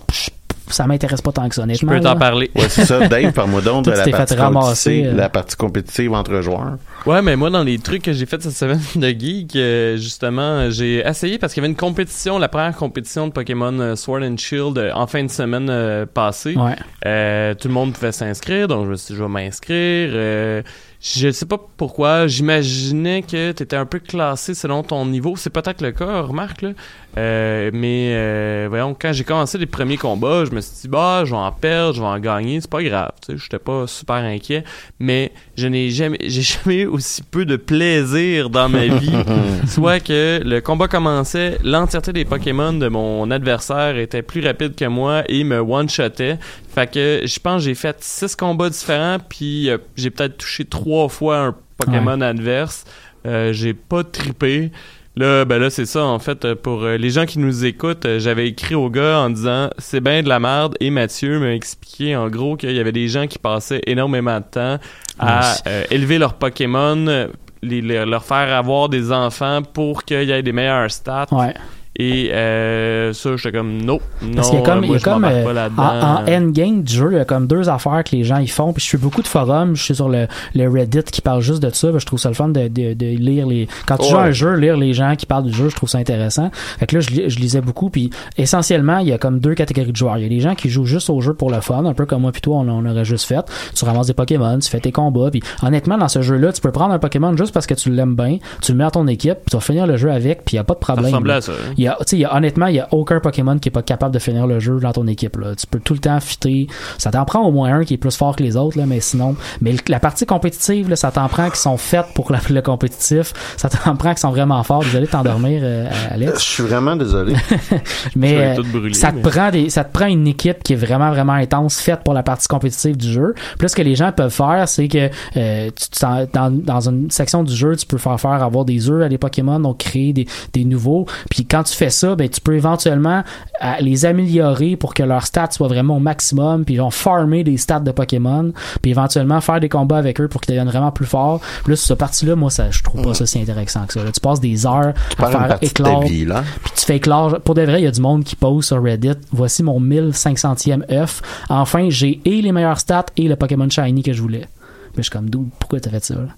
[0.74, 1.62] ça m'intéresse pas tant que ça.
[1.62, 2.50] Je Honnêtement, peux t'en parler.
[2.54, 3.06] Ouais, c'est ça.
[3.08, 5.16] Dave, parle-moi donc de la partie, ramasser, compétitive, euh.
[5.16, 6.76] la partie compétitive entre joueurs.
[7.06, 10.70] Ouais, mais moi, dans les trucs que j'ai fait cette semaine de geek, euh, justement,
[10.70, 14.22] j'ai essayé parce qu'il y avait une compétition, la première compétition de Pokémon euh, Sword
[14.22, 16.56] and Shield euh, en fin de semaine euh, passée.
[16.56, 16.76] Ouais.
[17.06, 20.64] Euh, tout le monde pouvait s'inscrire, donc je me suis dit, je vais m'inscrire.
[21.00, 25.36] Je sais pas pourquoi, j'imaginais que tu étais un peu classé selon ton niveau.
[25.36, 26.70] C'est peut-être le cas, remarque, là.
[27.16, 31.22] Euh, mais euh, voyons, quand j'ai commencé les premiers combats, je me suis dit, bah,
[31.24, 34.16] je vais en perdre, je vais en gagner, c'est pas grave, sais, j'étais pas super
[34.16, 34.62] inquiet,
[35.00, 39.12] mais je n'ai jamais, j'ai jamais eu aussi peu de plaisir dans ma vie.
[39.66, 44.84] Soit que le combat commençait, l'entièreté des Pokémon de mon adversaire était plus rapide que
[44.84, 46.38] moi et me one-shotait.
[46.74, 50.64] Fait que je pense que j'ai fait six combats différents, puis euh, j'ai peut-être touché
[50.64, 52.84] trois fois un Pokémon adverse.
[53.26, 54.70] Euh, j'ai pas trippé.
[55.16, 58.46] Là, ben là, c'est ça, en fait, euh, pour les gens qui nous écoutent, j'avais
[58.46, 62.28] écrit au gars en disant «C'est bien de la merde» et Mathieu m'a expliqué, en
[62.28, 64.78] gros, qu'il y avait des gens qui passaient énormément de temps
[65.18, 67.28] à euh, élever leurs Pokémon,
[67.62, 71.26] les, les- leur faire avoir des enfants pour qu'il y ait des meilleurs stats.
[71.32, 71.54] Ouais.
[71.98, 74.88] Et euh, ça, j'étais comme «Non, non, Parce qu'il y a comme, euh, il y
[74.88, 78.04] moi, a comme euh, en, en endgame du jeu, il y a comme deux affaires
[78.04, 78.72] que les gens ils font.
[78.72, 81.60] Puis je suis beaucoup de forums, je suis sur le, le Reddit qui parle juste
[81.62, 81.88] de ça.
[81.90, 83.66] puis je trouve ça le fun de, de, de lire les.
[83.86, 84.28] Quand tu joues à Ouais.
[84.28, 86.50] un jeu, lire les gens qui parlent du jeu, je trouve ça intéressant.
[86.78, 87.90] Fait que là, je, je lisais beaucoup.
[87.90, 90.18] Puis essentiellement, il y a comme deux catégories de joueurs.
[90.18, 92.06] Il y a des gens qui jouent juste au jeu pour le fun, un peu
[92.06, 93.44] comme moi puis toi, on, on aurait juste fait.
[93.74, 95.30] Tu ramasses des Pokémon, tu fais tes combats.
[95.30, 98.14] Puis honnêtement, dans ce jeu-là, tu peux prendre un Pokémon juste parce que tu l'aimes
[98.14, 100.54] bien, tu le mets à ton équipe, puis tu vas finir le jeu avec, puis
[100.54, 101.10] il y a pas de problème.
[101.40, 101.52] ça.
[101.88, 103.72] Y a, tu sais, il y a, honnêtement, il y a aucun Pokémon qui est
[103.72, 105.36] pas capable de finir le jeu dans ton équipe.
[105.36, 105.54] Là.
[105.54, 106.66] Tu peux tout le temps fitter.
[106.98, 109.00] Ça t'en prend au moins un qui est plus fort que les autres, là, mais
[109.00, 109.36] sinon.
[109.60, 112.62] Mais le- la partie compétitive, là, ça t'en prend qui sont faites pour la- le
[112.62, 113.32] compétitif.
[113.56, 114.82] Ça t'en prend qui sont vraiment forts.
[114.84, 116.38] Désolé de t'endormir, euh, Je Alex.
[116.40, 117.34] suis vraiment désolé.
[118.16, 118.56] Mais
[118.92, 121.80] ça te mais- prend des, ça te prend une équipe qui est vraiment vraiment intense,
[121.80, 123.34] faite pour la partie compétitive du jeu.
[123.58, 127.10] Plus ce que les gens peuvent faire, c'est que euh, tu, tu- dans, dans une
[127.10, 130.12] section du jeu, tu peux faire faire avoir des œufs à des Pokémon, donc créer
[130.12, 131.06] des, des nouveaux.
[131.30, 133.22] Puis quand tu fais ça, ben tu peux éventuellement
[133.64, 137.44] euh, les améliorer pour que leurs stats soient vraiment au maximum, puis ils vont farmer
[137.44, 138.52] des stats de Pokémon,
[138.82, 141.40] puis éventuellement faire des combats avec eux pour qu'ils deviennent vraiment plus forts.
[141.64, 144.04] Puis là, sur cette partie-là, moi, ça, je trouve pas ça si intéressant que ça.
[144.04, 146.42] Là, tu passes des heures à faire éclore ta vie, là.
[146.62, 147.40] puis tu fais éclore.
[147.40, 149.12] Pour de vrai, il y a du monde qui pose sur Reddit.
[149.32, 151.22] Voici mon 1500e œuf.
[151.48, 154.48] Enfin, j'ai et les meilleurs stats et le Pokémon Shiny que je voulais.
[154.96, 156.14] Mais je suis comme, d'où, pourquoi t'as fait ça?
[156.14, 156.28] là?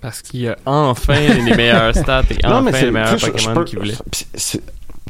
[0.00, 3.94] Parce qu'il y a enfin les meilleurs stats et enfin les meilleurs Pokémon qu'il voulait.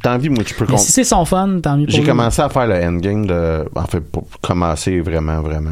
[0.05, 0.81] la vie, moi, tu peux Mais comprendre.
[0.87, 3.69] si c'est son fun, tant mieux J'ai commencé à faire le endgame de.
[3.75, 5.71] En fait, pour commencer vraiment, vraiment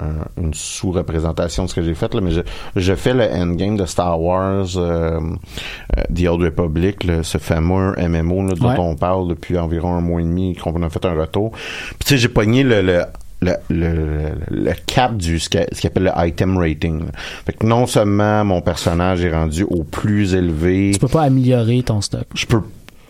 [0.00, 2.40] euh, une sous-représentation de ce que j'ai fait, là, mais je,
[2.76, 7.94] je fais le endgame de Star Wars euh, euh, The Old Republic, là, ce fameux
[7.98, 8.76] MMO là, dont Ouais.
[8.78, 11.50] on parle depuis environ un mois et demi qu'on a fait un retour.
[11.50, 12.80] Puis tu sais, j'ai pogné le.
[12.82, 13.02] le
[13.42, 17.00] le, le, le cap du ce qu'il appelle le item rating.
[17.00, 17.06] là.
[17.44, 21.82] Fait que non seulement mon personnage est rendu au plus élevé, Tu peux pas améliorer
[21.82, 22.24] ton stock.
[22.34, 22.60] je peux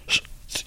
[0.08, 0.20] je-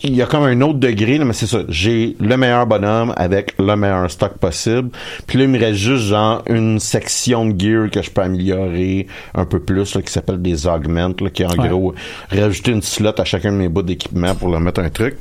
[0.03, 3.13] il y a comme un autre degré là, mais c'est ça j'ai le meilleur bonhomme
[3.17, 4.89] avec le meilleur stock possible
[5.27, 9.07] puis là il me reste juste genre une section de gear que je peux améliorer
[9.33, 11.67] un peu plus là, qui s'appelle des augments là, qui est en Ouais.
[11.69, 11.95] gros
[12.31, 15.17] rajouter une slot à chacun de mes bouts d'équipement pour leur mettre un truc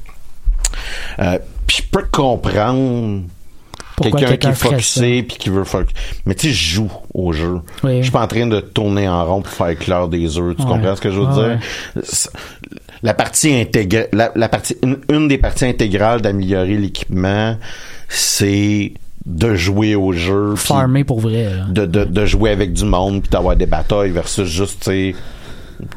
[1.20, 3.22] euh, puis je peux comprendre
[4.01, 5.94] Quelqu'un qui est focusé puis qui veut focus.
[6.26, 7.99] mais tu sais je joue au jeu Oui.
[7.99, 10.62] je suis pas en train de tourner en rond pour faire éclore des œufs tu
[10.62, 10.68] Ouais.
[10.68, 11.57] comprends ce que je veux Ouais,
[11.94, 12.11] dire?
[13.03, 17.57] la partie intégrale la, la partie une, une des parties intégrales d'améliorer l'équipement
[18.09, 18.92] c'est
[19.26, 20.55] de jouer au jeu.
[20.57, 21.44] Farmer pour vrai.
[21.44, 21.64] là.
[21.68, 25.14] de, de, de jouer avec du monde puis d'avoir des batailles versus juste, tu sais,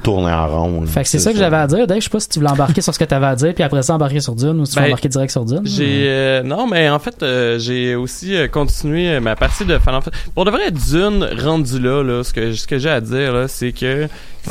[0.04, 0.86] tourner en rond.
[0.86, 1.88] Fait que c'est ça que j'avais à dire.
[1.88, 3.64] Dave, je sais pas si tu voulais embarquer sur ce que t'avais à dire, puis
[3.64, 5.62] après ça embarquer sur Dune, ou si tu veux Ben, embarquer direct sur Dune.
[5.66, 9.78] J'ai euh, non mais en fait euh, j'ai aussi euh, continué euh, ma partie de
[9.80, 10.24] Final Fantasy.
[10.36, 13.48] Pour de vrai Dune rendu là là ce que ce que j'ai à dire là
[13.48, 14.08] c'est que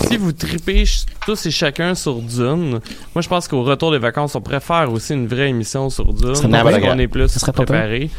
[0.08, 0.84] si vous tripez
[1.26, 2.78] tous et chacun sur Dune,
[3.14, 6.12] moi je pense qu'au retour des vacances on pourrait faire aussi une vraie émission sur
[6.12, 6.96] Dune qu'on quoi.
[6.96, 8.10] est plus Ça serait pas préparé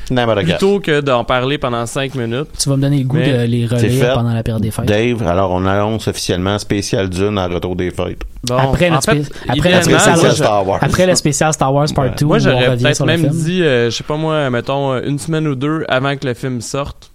[0.43, 2.49] plutôt que d'en parler pendant cinq minutes.
[2.59, 4.85] Tu vas me donner le goût Mais de les relire pendant la période des fêtes.
[4.85, 8.21] Dave, alors on annonce officiellement spécial Dune à retour des fêtes.
[8.43, 10.79] Bon, Après en notre fait, spé- après notre idéalement, spécial moi, je- Star Wars.
[10.81, 13.95] Après le spécial Star Wars Part 2, moi on j'aurais peut-être même dit euh, je
[13.95, 17.11] sais pas moi mettons euh, une semaine ou deux avant que le film sorte.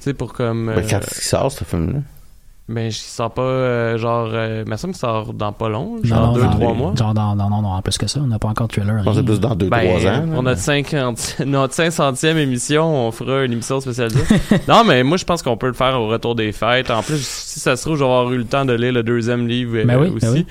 [0.00, 2.00] Tu sais pour comme euh, Ben, quand il sort, ce film-là?
[2.72, 5.98] Ben, je sors pas, euh, genre, euh, il me semble qu'il sort dans pas long,
[6.02, 6.92] genre non, deux, non, trois non, mois.
[6.96, 9.02] Genre, dans, non, non, non, plus que ça, on n'a pas encore trailer.
[9.04, 9.22] Rien.
[9.22, 10.28] plus dans 2-3 Ben, ans.
[10.36, 14.22] on a 50, notre 500e émission, on fera une émission spécialisée.
[14.68, 16.90] non, mais moi, je pense qu'on peut le faire au retour des fêtes.
[16.90, 19.02] En plus, si ça se trouve, je vais avoir eu le temps de lire le
[19.02, 20.20] deuxième livre euh, Ben oui, aussi.
[20.26, 20.46] ben oui.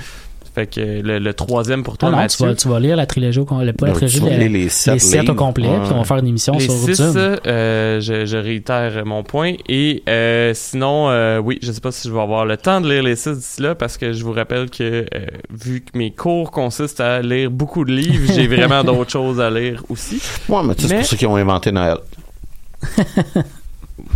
[0.61, 3.05] Fait que le, le troisième pour toi, Ah non, tu vas, tu vas lire la
[3.07, 5.29] trilogie au complet, pas la Ben, trilogie, tu vas la- lire les sept les sept
[5.29, 5.79] au complet, Ouais.
[5.83, 9.53] puis on va faire une émission Les sur six, euh, je, je réitère mon point.
[9.67, 12.87] Et euh, sinon, euh, oui, je sais pas si je vais avoir le temps de
[12.91, 16.11] lire les six d'ici là, parce que je vous rappelle que euh, vu que mes
[16.11, 20.21] cours consistent à lire beaucoup de livres, j'ai vraiment d'autres choses à lire aussi.
[20.47, 21.97] Ouais, mais tu sais, c'est Mais- pour ceux qui ont inventé Noël.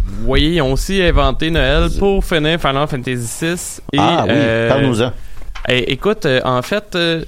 [0.08, 3.54] Vous voyez, ils ont aussi inventé Noël pour finir Final Fantasy VI.
[3.94, 5.12] Et, ah oui, euh, parle-nous-en.
[5.68, 7.24] Écoute, euh, en fait, euh,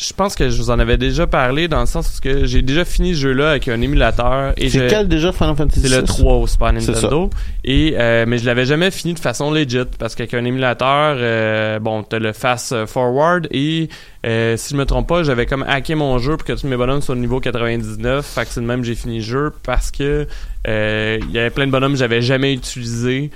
[0.00, 2.84] je pense que je vous en avais déjà parlé dans le sens que j'ai déjà
[2.84, 4.52] fini ce jeu-là avec un émulateur.
[4.56, 6.04] et C'est quel déjà Final Fantasy C'est le VI?
[6.04, 7.30] 3 au Super Nintendo.
[7.64, 11.78] Et, euh, mais je l'avais jamais fini de façon legit parce qu'avec un émulateur, euh,
[11.80, 13.88] bon, t'as le fast forward et
[14.26, 16.76] euh, si je me trompe pas, j'avais comme hacké mon jeu pour que tous mes
[16.76, 18.24] bonhommes soient au niveau 99.
[18.24, 20.26] Fait que c'est de même j'ai fini le jeu parce que
[20.66, 23.30] il y avait plein de bonhommes que j'avais jamais utilisés.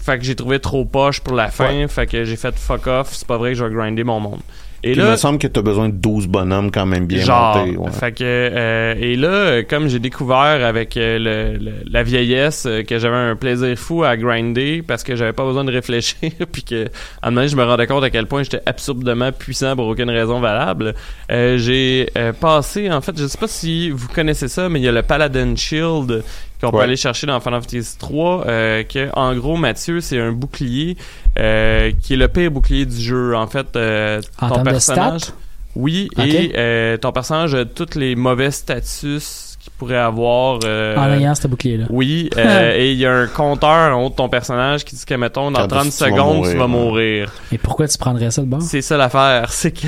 [0.00, 1.86] Fait que j'ai trouvé trop poche pour la fin.
[1.88, 3.08] Fait que j'ai fait fuck off.
[3.12, 4.40] C'est pas vrai que je vais grinder mon monde.
[4.84, 7.20] Et là, il me semble que tu as besoin de 12 bonhommes quand même bien
[7.24, 7.76] genre, montés.
[7.76, 7.90] ouais.
[7.90, 12.84] fait que euh, et là, comme j'ai découvert avec euh, le, le- la vieillesse euh,
[12.84, 16.62] que j'avais un plaisir fou à grinder parce que j'avais pas besoin de réfléchir, puis
[16.62, 16.84] que
[17.22, 19.88] à un moment donné, je me rendais compte à quel point j'étais absurdement puissant pour
[19.88, 20.94] aucune raison valable.
[21.32, 24.84] Euh, j'ai euh, passé, en fait, je sais pas si vous connaissez ça, mais il
[24.84, 26.22] y a le Paladin Shield
[26.60, 30.32] qu'on peut aller chercher dans Final Fantasy 3, euh, que en gros, Mathieu, c'est un
[30.32, 30.96] bouclier
[31.38, 33.36] euh, qui est le pire bouclier du jeu.
[33.36, 35.20] En fait, euh, En ton de personnage.
[35.22, 35.32] stats?
[35.76, 36.24] Oui, Ok.
[36.26, 39.47] et euh, ton personnage a tous les mauvais status
[39.78, 40.58] qu'il pourrait avoir.
[40.64, 41.86] euh, En ayant ce bouclier-là.
[41.90, 45.04] oui, euh, et il y a un compteur en haut de ton personnage qui dit
[45.04, 47.32] que, mettons, dans Quand 30 tu vas secondes, tu mourir, vas mourir.
[47.52, 48.62] Et pourquoi tu prendrais ça de bord?
[48.62, 49.86] C'est ça l'affaire, c'est que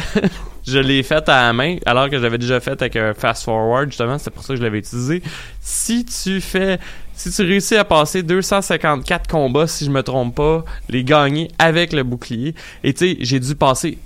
[0.66, 3.88] je l'ai fait à la main, alors que j'avais déjà fait avec un fast forward,
[3.90, 5.22] justement, c'est pour ça que je l'avais utilisé.
[5.60, 6.78] Si tu fais,
[7.14, 11.92] si tu réussis à passer 254 combats, si je me trompe pas, les gagner avec
[11.92, 13.98] le bouclier, et tu sais, j'ai dû passer,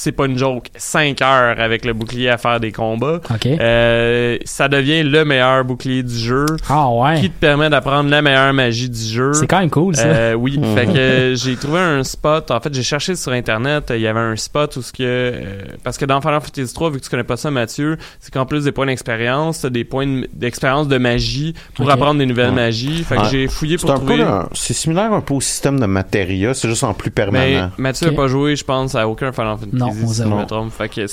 [0.00, 3.20] c'est pas une joke, 5 heures avec le bouclier à faire des combats.
[3.30, 3.46] OK.
[3.46, 7.20] Euh, ça devient le meilleur bouclier du jeu, ah ouais.
[7.20, 9.32] qui te permet d'apprendre la meilleure magie du jeu.
[9.34, 10.06] C'est quand même cool, ça.
[10.06, 10.74] Euh, oui, Mhm.
[10.74, 12.50] fait que j'ai trouvé un spot.
[12.50, 13.92] En fait, j'ai cherché sur internet.
[13.94, 15.40] Il y avait un spot où ce que euh,
[15.84, 18.46] parce que dans Final Fantasy 3, vu que tu connais pas ça, Mathieu, c'est qu'en
[18.46, 22.48] plus des points d'expérience, t'as des points de- d'expérience de magie pour apprendre des nouvelles
[22.50, 22.54] Ouais.
[22.54, 23.04] magies.
[23.04, 23.26] Fait que Ouais.
[23.30, 24.22] j'ai fouillé pour trouver.
[24.22, 27.70] un- c'est similaire un peu au système de Materia, c'est juste en plus Mais permanent.
[27.78, 28.12] Mathieu Ok.
[28.14, 29.76] a pas joué, je pense, à aucun Final Fantasy.
[29.76, 30.72] Non, me trompe.
[30.72, 31.06] Fait que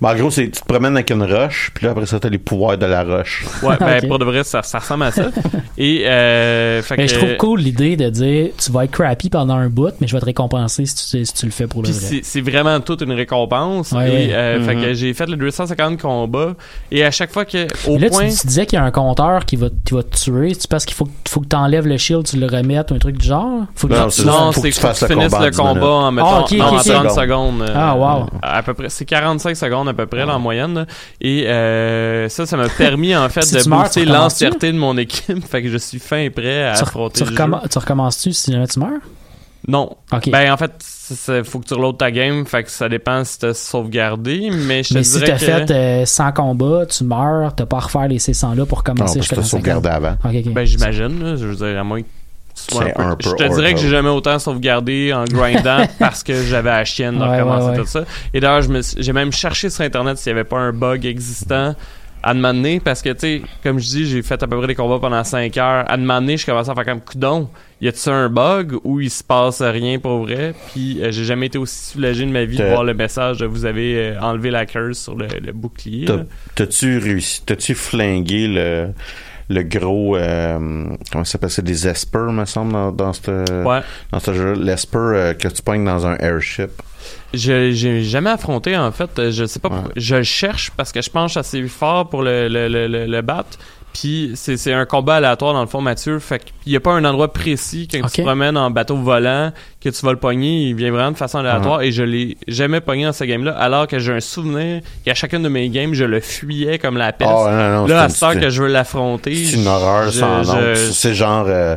[0.00, 2.28] Ben, en gros, c'est tu te promènes avec une roche, puis là après ça t'as
[2.28, 3.44] les pouvoirs de la roche.
[3.62, 5.26] ouais, ben pour de vrai, ça, ça ressemble à ça.
[5.76, 9.30] Et euh, fait Mais que je trouve cool l'idée de dire tu vas être crappy
[9.30, 11.82] pendant un bout, mais je vais te récompenser si tu, si tu le fais pour
[11.82, 12.06] le Puis vrai.
[12.08, 13.92] c'est c'est vraiment toute une récompense.
[13.92, 14.34] Ouais, et ouais.
[14.34, 14.82] euh, fait Mhm.
[14.82, 16.54] que j'ai fait le 250 combats.
[16.90, 18.28] Et à chaque fois que, au là, point.
[18.28, 20.54] tu, tu disais qu'il y a un compteur qui va, qui va te tuer.
[20.58, 22.94] C'est parce qu'il faut, que- faut que tu enlèves le shield, tu le remettes ou
[22.94, 23.62] un truc du genre?
[23.74, 25.56] Faut que Non, tu- c'est Non, faut que c'est tu finisses combat en le 10
[25.58, 26.84] combat en, mettons, Ah, non, en ok.
[26.86, 27.62] 30 secondes.
[27.62, 28.07] euh, Ah, wow.
[28.42, 30.74] À peu près, c'est 45 secondes à peu près là, en moyenne.
[30.74, 30.86] là.
[31.20, 35.44] Et euh, ça, ça m'a permis en fait Si de booster l'entièreté de mon équipe.
[35.48, 38.66] fait que je suis fin et prêt à tu, affronter tu recomm- recommences-tu si jamais
[38.66, 39.00] tu meurs?
[39.66, 39.96] Non.
[40.12, 40.30] Ok.
[40.30, 40.72] Ben en fait,
[41.28, 42.46] il faut que tu reloades ta game.
[42.46, 44.50] Fait que ça dépend si t'as sauvegardé.
[44.50, 45.38] Mais je te mais si t'as que...
[45.38, 48.94] fait euh, 100 combats, tu meurs, t'as pas à refaire les 600 là pour Non,
[48.94, 49.44] commencer parce 50.
[49.44, 50.16] sauvegardé avant.
[50.22, 52.06] Ben j'imagine, là, je veux dire, à moins que
[52.96, 56.70] un peu- Je te dirais que j'ai jamais autant sauvegardé en grindant parce que j'avais
[56.70, 57.24] la chienne de
[57.70, 58.04] Ouais, tout ça.
[58.34, 58.62] Et d'ailleurs,
[58.98, 61.74] j'ai même cherché sur internet s'il y avait pas un bug existant
[62.20, 64.74] à demander parce que tu sais comme je dis j'ai fait à peu près des
[64.74, 67.48] combats pendant 5 heures à demander je commençais à faire comme coudon
[67.80, 70.52] y a-tu un bug ou il se passe rien pour vrai?
[70.72, 73.46] Puis euh, j'ai jamais été aussi soulagé de ma vie de voir le message de
[73.46, 76.06] vous avez euh, enlevé la curse sur le, le bouclier.
[76.56, 78.88] T'as-tu réussi, t'as-tu flingué le,
[79.48, 80.58] le gros, euh,
[81.10, 83.80] comment ça s'appelle, c'est des Esper, me semble, dans, dans ce, ouais
[84.12, 86.70] dans ce jeu, l'esper euh, que tu pognes dans un airship.
[87.32, 89.30] Je j'ai jamais affronté en fait.
[89.30, 89.68] Je sais pas.
[89.68, 89.76] Ouais.
[89.96, 93.22] Je le cherche parce que je pense assez fort pour le le, le, le, le
[93.22, 93.58] battre.
[94.00, 96.18] Puis c'est c'est un combat aléatoire dans le fond, Mathieu.
[96.20, 99.50] Fait qu'il y a pas un endroit précis quand tu te promènes en bateau volant
[99.80, 100.68] que tu vas le pogner.
[100.68, 103.52] Il vient vraiment de façon aléatoire et je l'ai jamais pogné dans ce game-là.
[103.58, 107.12] Alors que j'ai un souvenir qu'à chacune de mes games, je le fuyais comme la
[107.12, 107.30] peste.
[107.32, 109.66] Ah, non, non, Là, à c'est ce temps une- que je veux l'affronter, C'est une
[109.66, 110.58] horreur je- sans nom.
[110.74, 111.76] je- C'est genre, euh,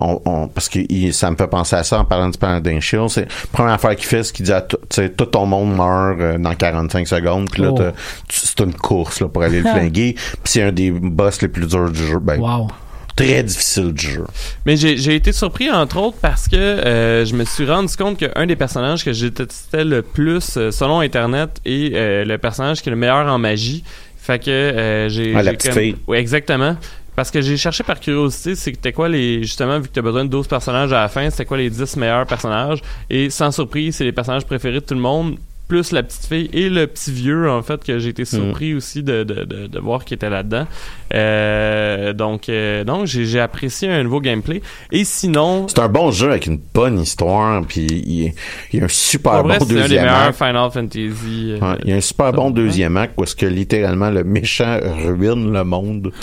[0.00, 2.80] on, on- parce que il- ça me fait penser à ça en parlant du Paladin
[2.80, 3.08] Shield.
[3.08, 5.46] C'est la première affaire qu'il fait, c'est qu'il dit à tout, tu sais, tout ton
[5.46, 7.48] monde meurt euh, dans 45 secondes.
[7.50, 7.76] Puis là, Oh.
[7.78, 7.92] t'as-
[8.28, 10.14] tu- c'est une course là, pour aller le flinguer.
[10.14, 12.18] Puis c'est un des boss les plus durs du jeu.
[12.18, 12.68] Ben, Wow.
[13.16, 14.24] très difficile du jeu.
[14.66, 18.18] Mais j'ai j'ai été surpris entre autres parce que euh, je me suis rendu compte
[18.18, 22.82] qu'un des personnages que j'ai testé le plus euh, selon internet est euh, le personnage
[22.82, 23.84] qui est le meilleur en magie.
[24.18, 25.96] Fait que euh, j'ai Ah, la petite comme- fille.
[26.08, 26.76] Oui, exactement.
[27.16, 30.24] Parce que j'ai cherché par curiosité, c'était quoi les justement vu que tu as besoin
[30.24, 32.80] de 12 personnages à la fin, c'était quoi les 10 meilleurs personnages?
[33.10, 35.36] Et sans surprise, c'est les personnages préférés de tout le monde
[35.68, 39.02] plus la petite fille et le petit vieux en fait que j'ai été surpris aussi
[39.02, 40.64] de, de, de, de voir qu'il était là-dedans.
[41.12, 44.62] Euh, donc euh, donc j'ai j'ai apprécié un nouveau gameplay
[44.92, 47.64] et sinon C'est un bon jeu avec une bonne histoire.
[47.66, 48.32] Puis il,
[48.72, 50.38] il y a un super vrai, bon c'est un des deuxième acte.
[50.38, 51.10] Final Fantasy.
[51.50, 54.22] euh, Ouais, il y a un super bon deuxième acte où est-ce que littéralement le
[54.22, 56.12] méchant ruine le monde.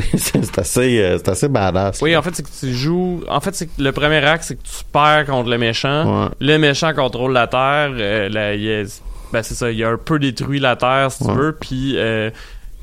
[0.16, 2.00] C'est assez, euh, c'est assez badass.
[2.02, 3.22] Oui, en fait, c'est que tu joues.
[3.28, 6.24] En fait, c'est que le premier acte, c'est que tu perds contre le méchant.
[6.24, 6.28] Ouais.
[6.40, 7.90] Le méchant contrôle la Terre.
[7.92, 8.86] euh, la- il
[9.32, 11.52] ben, c'est ça, il a un peu détruit la Terre, si tu veux.
[11.58, 12.30] Puis euh,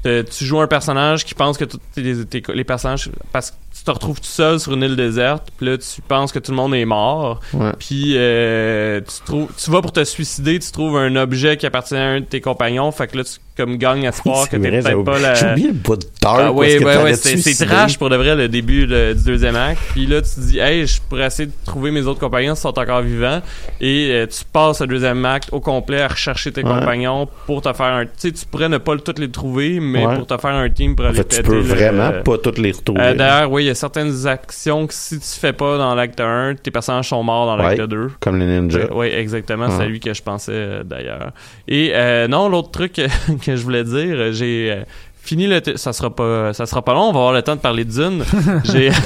[0.03, 3.09] te- tu joues un personnage qui pense que tous les, tes- les personnages.
[3.31, 3.55] Parce que
[3.89, 5.47] te retrouves tout seul sur une île déserte.
[5.57, 7.39] Puis là, tu penses que tout le monde est mort.
[7.79, 11.95] Puis euh, tu, trouves, tu vas pour te suicider, tu trouves un objet qui appartient
[11.95, 12.91] à un de tes compagnons.
[12.91, 15.33] Fait que là, tu comme gagnes espoir que t'es peut-être pas la.
[15.33, 16.39] J'ai oublié le bout de dark.
[16.41, 19.81] Ah oui, ouais, te c'est trash pour de vrai le début le- du deuxième acte.
[19.91, 22.61] Puis là, tu te dis, hey, je pourrais essayer de trouver mes autres compagnons qui
[22.61, 23.41] sont encore vivants.
[23.81, 26.69] Et euh, tu passes le deuxième acte au complet à rechercher tes Ouais.
[26.69, 28.05] compagnons pour te faire un.
[28.05, 30.15] Tu sais, tu pourrais ne pas tous les trouver, mais Ouais.
[30.15, 32.71] pour te faire un team pour En aller fait, tu peux vraiment pas toutes les
[32.71, 33.01] retrouver.
[33.01, 36.19] Euh, D'ailleurs, oui, il y a certaines actions que si tu fais pas dans l'acte
[36.19, 37.87] 1, tes personnages sont morts dans l'acte Ouais.
[37.87, 38.11] 2.
[38.19, 38.87] Comme les ninjas.
[38.91, 39.69] Oui, exactement.
[39.69, 41.31] C'est à lui que je pensais euh, d'ailleurs.
[41.67, 42.93] Et euh, non, l'autre truc
[43.45, 44.81] que je voulais dire, euh, j'ai euh,
[45.21, 45.61] fini le.
[45.75, 47.09] Ça sera pas, ça sera pas long.
[47.09, 48.23] On va avoir le temps de parler de Dune.
[48.65, 48.91] j'ai.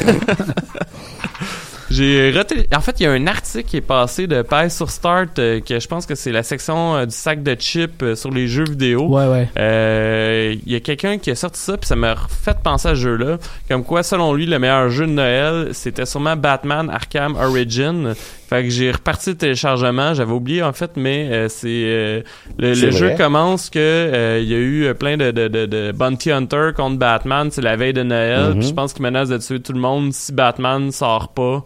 [1.93, 4.89] J'ai reté- En fait, il y a un article qui est passé de Page sur
[4.89, 8.15] Start, euh, que je pense que c'est la section euh, du sac de chips euh,
[8.15, 9.07] sur les jeux vidéo.
[9.07, 9.47] Ouais, ouais.
[9.59, 12.95] Euh, Il y a quelqu'un qui a sorti ça, puis ça m'a fait penser à
[12.95, 13.37] ce jeu-là.
[13.69, 18.13] Comme quoi, selon lui, le meilleur jeu de Noël, c'était sûrement Batman Arkham Origin.
[18.53, 20.13] Fait que j'ai reparti le téléchargement.
[20.13, 21.67] J'avais oublié, en fait, mais euh, c'est...
[21.69, 22.21] euh,
[22.59, 25.91] le jeu commence que euh, il y a eu euh, plein de, de, de, de
[25.91, 27.49] Bounty Hunter contre Batman.
[27.49, 28.49] C'est la veille de Noël.
[28.49, 28.59] Mhm.
[28.59, 31.63] Puis je pense qu'il menace de tuer tout le monde si Batman sort pas.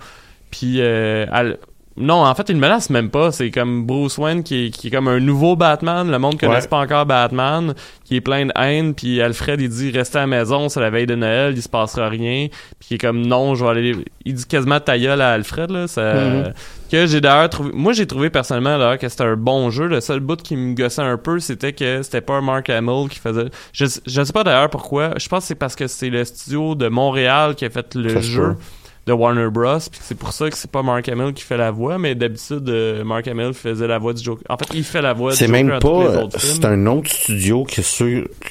[0.49, 0.75] Puis...
[0.79, 1.25] euh,
[1.97, 3.31] non, en fait, il ne menace même pas.
[3.31, 6.09] C'est comme Bruce Wayne qui est, qui est comme un nouveau Batman.
[6.09, 6.69] Le monde ne connaisse Ouais.
[6.69, 7.73] pas encore Batman,
[8.05, 8.93] qui est plein de haine.
[8.93, 11.69] Puis Alfred, il dit restez à la maison, c'est la veille de Noël, il se
[11.69, 12.47] passera rien.
[12.79, 13.95] Puis il est comme non, je vais aller.
[14.25, 15.87] Il dit quasiment ta gueule à Alfred là.
[15.87, 16.53] Ça, Mhm.
[16.91, 17.71] Que j'ai d'ailleurs trouvé.
[17.73, 19.87] Moi, j'ai trouvé personnellement d'ailleurs que c'était un bon jeu.
[19.87, 23.19] Le seul bout qui me gossait un peu, c'était que c'était pas Mark Hamill qui
[23.19, 23.47] faisait.
[23.73, 25.11] Je, je sais pas d'ailleurs pourquoi.
[25.17, 28.09] Je pense que c'est parce que c'est le studio de Montréal qui a fait le
[28.09, 28.55] Ça jeu.
[29.07, 29.79] De Warner Bros.
[29.89, 32.67] Puis c'est pour ça que c'est pas Mark Hamill qui fait la voix, mais d'habitude
[32.69, 34.43] euh, Mark Hamill faisait la voix du Joker.
[34.49, 36.27] En fait, il fait la voix du C'est même pas.
[36.37, 37.81] C'est un autre studio que,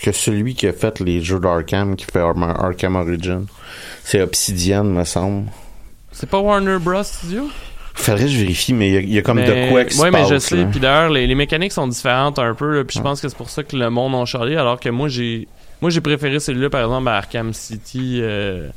[0.02, 2.34] que celui qui a fait les jeux d'Arkham, qui fait Ar-
[2.64, 3.44] Arkham Origin.
[4.02, 5.46] C'est Obsidian, me semble.
[6.10, 7.02] C'est pas Warner Bros.
[7.02, 7.48] Studio?
[7.94, 9.98] Faudrait que je vérifie, mais il y a, y a comme Mais- de quoi qui
[9.98, 10.66] ouais, se mais je sais.
[10.70, 12.84] Puis d'ailleurs, les, les mécaniques sont différentes un peu.
[12.84, 14.56] Puis je pense que c'est pour ça que le monde en charlé.
[14.56, 15.48] Alors que moi, j'ai,
[15.82, 18.20] moi, j'ai préféré celui-là, par exemple, à Arkham City.
[18.22, 18.68] euh,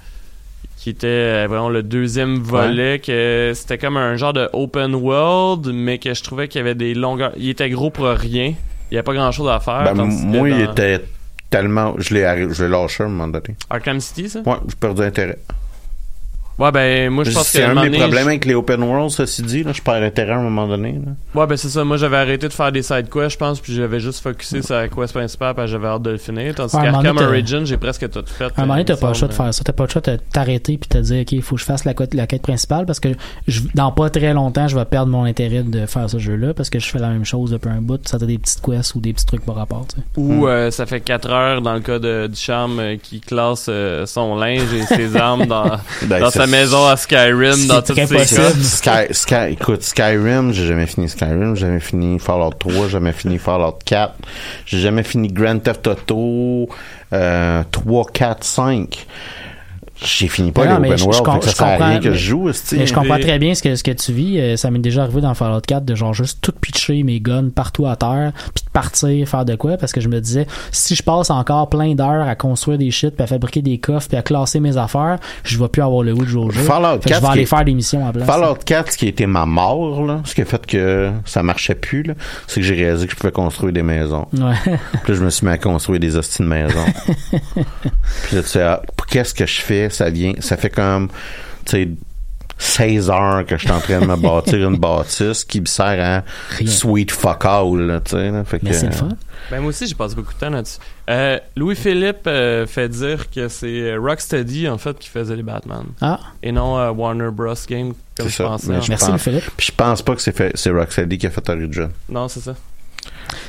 [0.82, 5.70] qui était euh, vraiment le deuxième volet que c'était comme un genre de open world
[5.74, 8.54] mais que je trouvais qu'il y avait des longueurs il était gros pour rien
[8.92, 11.04] il y a pas grand chose à faire Ben, moi, il était
[11.50, 11.96] tellement.
[11.98, 13.56] Je l'ai arrêté- je l'ai lâché à un moment donné.
[13.70, 14.40] Arkham City ça?
[14.46, 15.38] Ouais, j'ai perdu intérêt.
[16.60, 18.53] Ouais, ben, moi, je pense C'est qu'à un de moment mes donné, problèmes avec les
[18.53, 19.64] open world, ceci dit.
[19.64, 20.93] Là, je perds intérêt à un moment donné.
[20.93, 21.12] Là.
[21.41, 21.84] Ouais, ben c'est ça.
[21.84, 24.76] Moi, j'avais arrêté de faire des side quests, je pense, puis j'avais juste focusé sur
[24.76, 26.53] la quest principale, parce que j'avais hâte de le finir.
[26.55, 28.45] Tandis Ouais, à un moment qu'Arkham Origin, j'ai presque tout fait.
[28.45, 29.64] À un moment donné, euh, t'as pas le choix de faire ça.
[29.64, 31.86] T'as pas le choix de t'arrêter puis te dire, OK, il faut que je fasse
[31.86, 33.10] la, quête- la quête principale parce que
[33.47, 36.70] je, dans pas très longtemps, je vais perdre mon intérêt de faire ce jeu-là parce
[36.70, 38.05] que je fais la même chose depuis un bout.
[38.07, 40.03] Ça t'as des petites quests ou des petits trucs par rapport, tu sais.
[40.18, 44.05] Ou euh, ça fait 4 heures dans le cas de Ducharme euh, qui classe euh,
[44.05, 45.64] son linge et ses armes dans,
[46.03, 48.26] Ben, dans c'est- sa maison à Skyrim, dans toutes ses.
[48.26, 53.14] Sky, Sky, écoute, Skyrim, j'ai jamais fini Skyrim, j'ai jamais fini Fallout 3, j'ai jamais
[53.14, 54.14] fini Fallout 4,
[54.66, 56.70] j'ai jamais fini Grand Theft Auto
[57.14, 59.08] euh, 3, 4, 5.
[60.04, 62.08] J'ai fini pas Non, les open je- que ça je sert à rien comprends, que
[62.10, 62.50] mais- je joue.
[62.74, 64.39] Mais je comprends très bien ce que, ce que tu vis.
[64.39, 67.50] Euh, Ça m'est déjà arrivé dans Fallout 4 de genre juste tout pitcher mes guns
[67.54, 70.95] partout à terre, puis de partir faire de quoi, parce que je me disais, si
[70.95, 74.18] je passe encore plein d'heures à construire des shit, puis à fabriquer des coffres, puis
[74.18, 76.62] à classer mes affaires, je vais plus avoir le goût de jouer au jeu.
[76.62, 78.26] Fallout Fait que 4, je vais aller faire des missions à place.
[78.26, 81.43] Fallout 4, ce qui a été ma mort, là, ce qui a fait que ça
[81.43, 82.06] marchait plus,
[82.47, 84.28] c'est que j'ai réalisé que je pouvais construire des maisons.
[84.34, 84.54] Ouais.
[84.64, 86.86] Puis là, je me suis mis à construire des hosties de maisons.
[87.54, 89.89] Puis là, tu sais, ah, qu'est-ce que je fais?
[89.90, 91.10] Ça vient, ça fait comme,
[91.66, 91.90] tu sais,
[92.62, 95.86] 16 heures que je suis en train de me bâtir une bâtisse qui me sert
[95.86, 96.24] à
[96.58, 96.68] Rien.
[96.70, 98.44] sweet fuck all, là, tu sais, là.
[98.44, 99.08] Fait Mais que, c'est le fun.
[99.50, 100.78] Ben moi aussi, j'ai passé beaucoup de temps là-dessus.
[101.10, 105.86] Euh, Louis-Philippe euh, fait dire que c'est Rocksteady, en fait, qui faisait les Batman.
[106.02, 107.54] Ah, Et non euh, Warner Bros.
[107.70, 108.68] Game, comme C'est je ça, pensais.
[108.82, 109.52] je merci pense- le Philippe.
[109.56, 111.90] Puis je pense pas que c'est Rocksteady qui a fait Origin.
[112.10, 112.56] Non, c'est ça.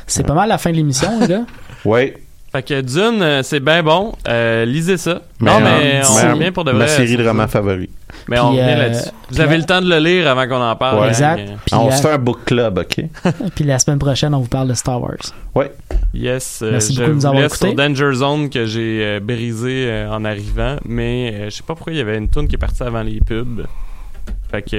[0.06, 1.42] C'est pas mal la fin de l'émission, les gars.
[1.84, 2.12] Oui.
[2.52, 4.12] Fait que Dune, euh, c'est bien bon.
[4.28, 5.22] Euh, lisez ça.
[5.40, 6.80] Mais, non, mais on ma- revient pour de vrai.
[6.80, 7.88] Ma série de romans favoris.
[8.28, 9.10] Mais on revient euh, là-dessus.
[9.30, 10.96] Vous avez la- le temps de le lire avant qu'on en parle.
[10.98, 11.04] Ouais.
[11.04, 11.42] hein, Exact.
[11.64, 13.04] Puis, on se fait un book club, OK?
[13.54, 15.14] puis la semaine prochaine, on vous parle de Star Wars.
[15.54, 15.66] Oui.
[16.12, 17.68] Yes, euh, Merci je beaucoup de nous avoir laisse écoutés.
[17.68, 21.74] sur Danger Zone que j'ai euh, brisé euh, en arrivant, mais euh, je sais pas
[21.76, 23.64] pourquoi il y avait une tune qui est partie avant les pubs.
[24.50, 24.76] Fait que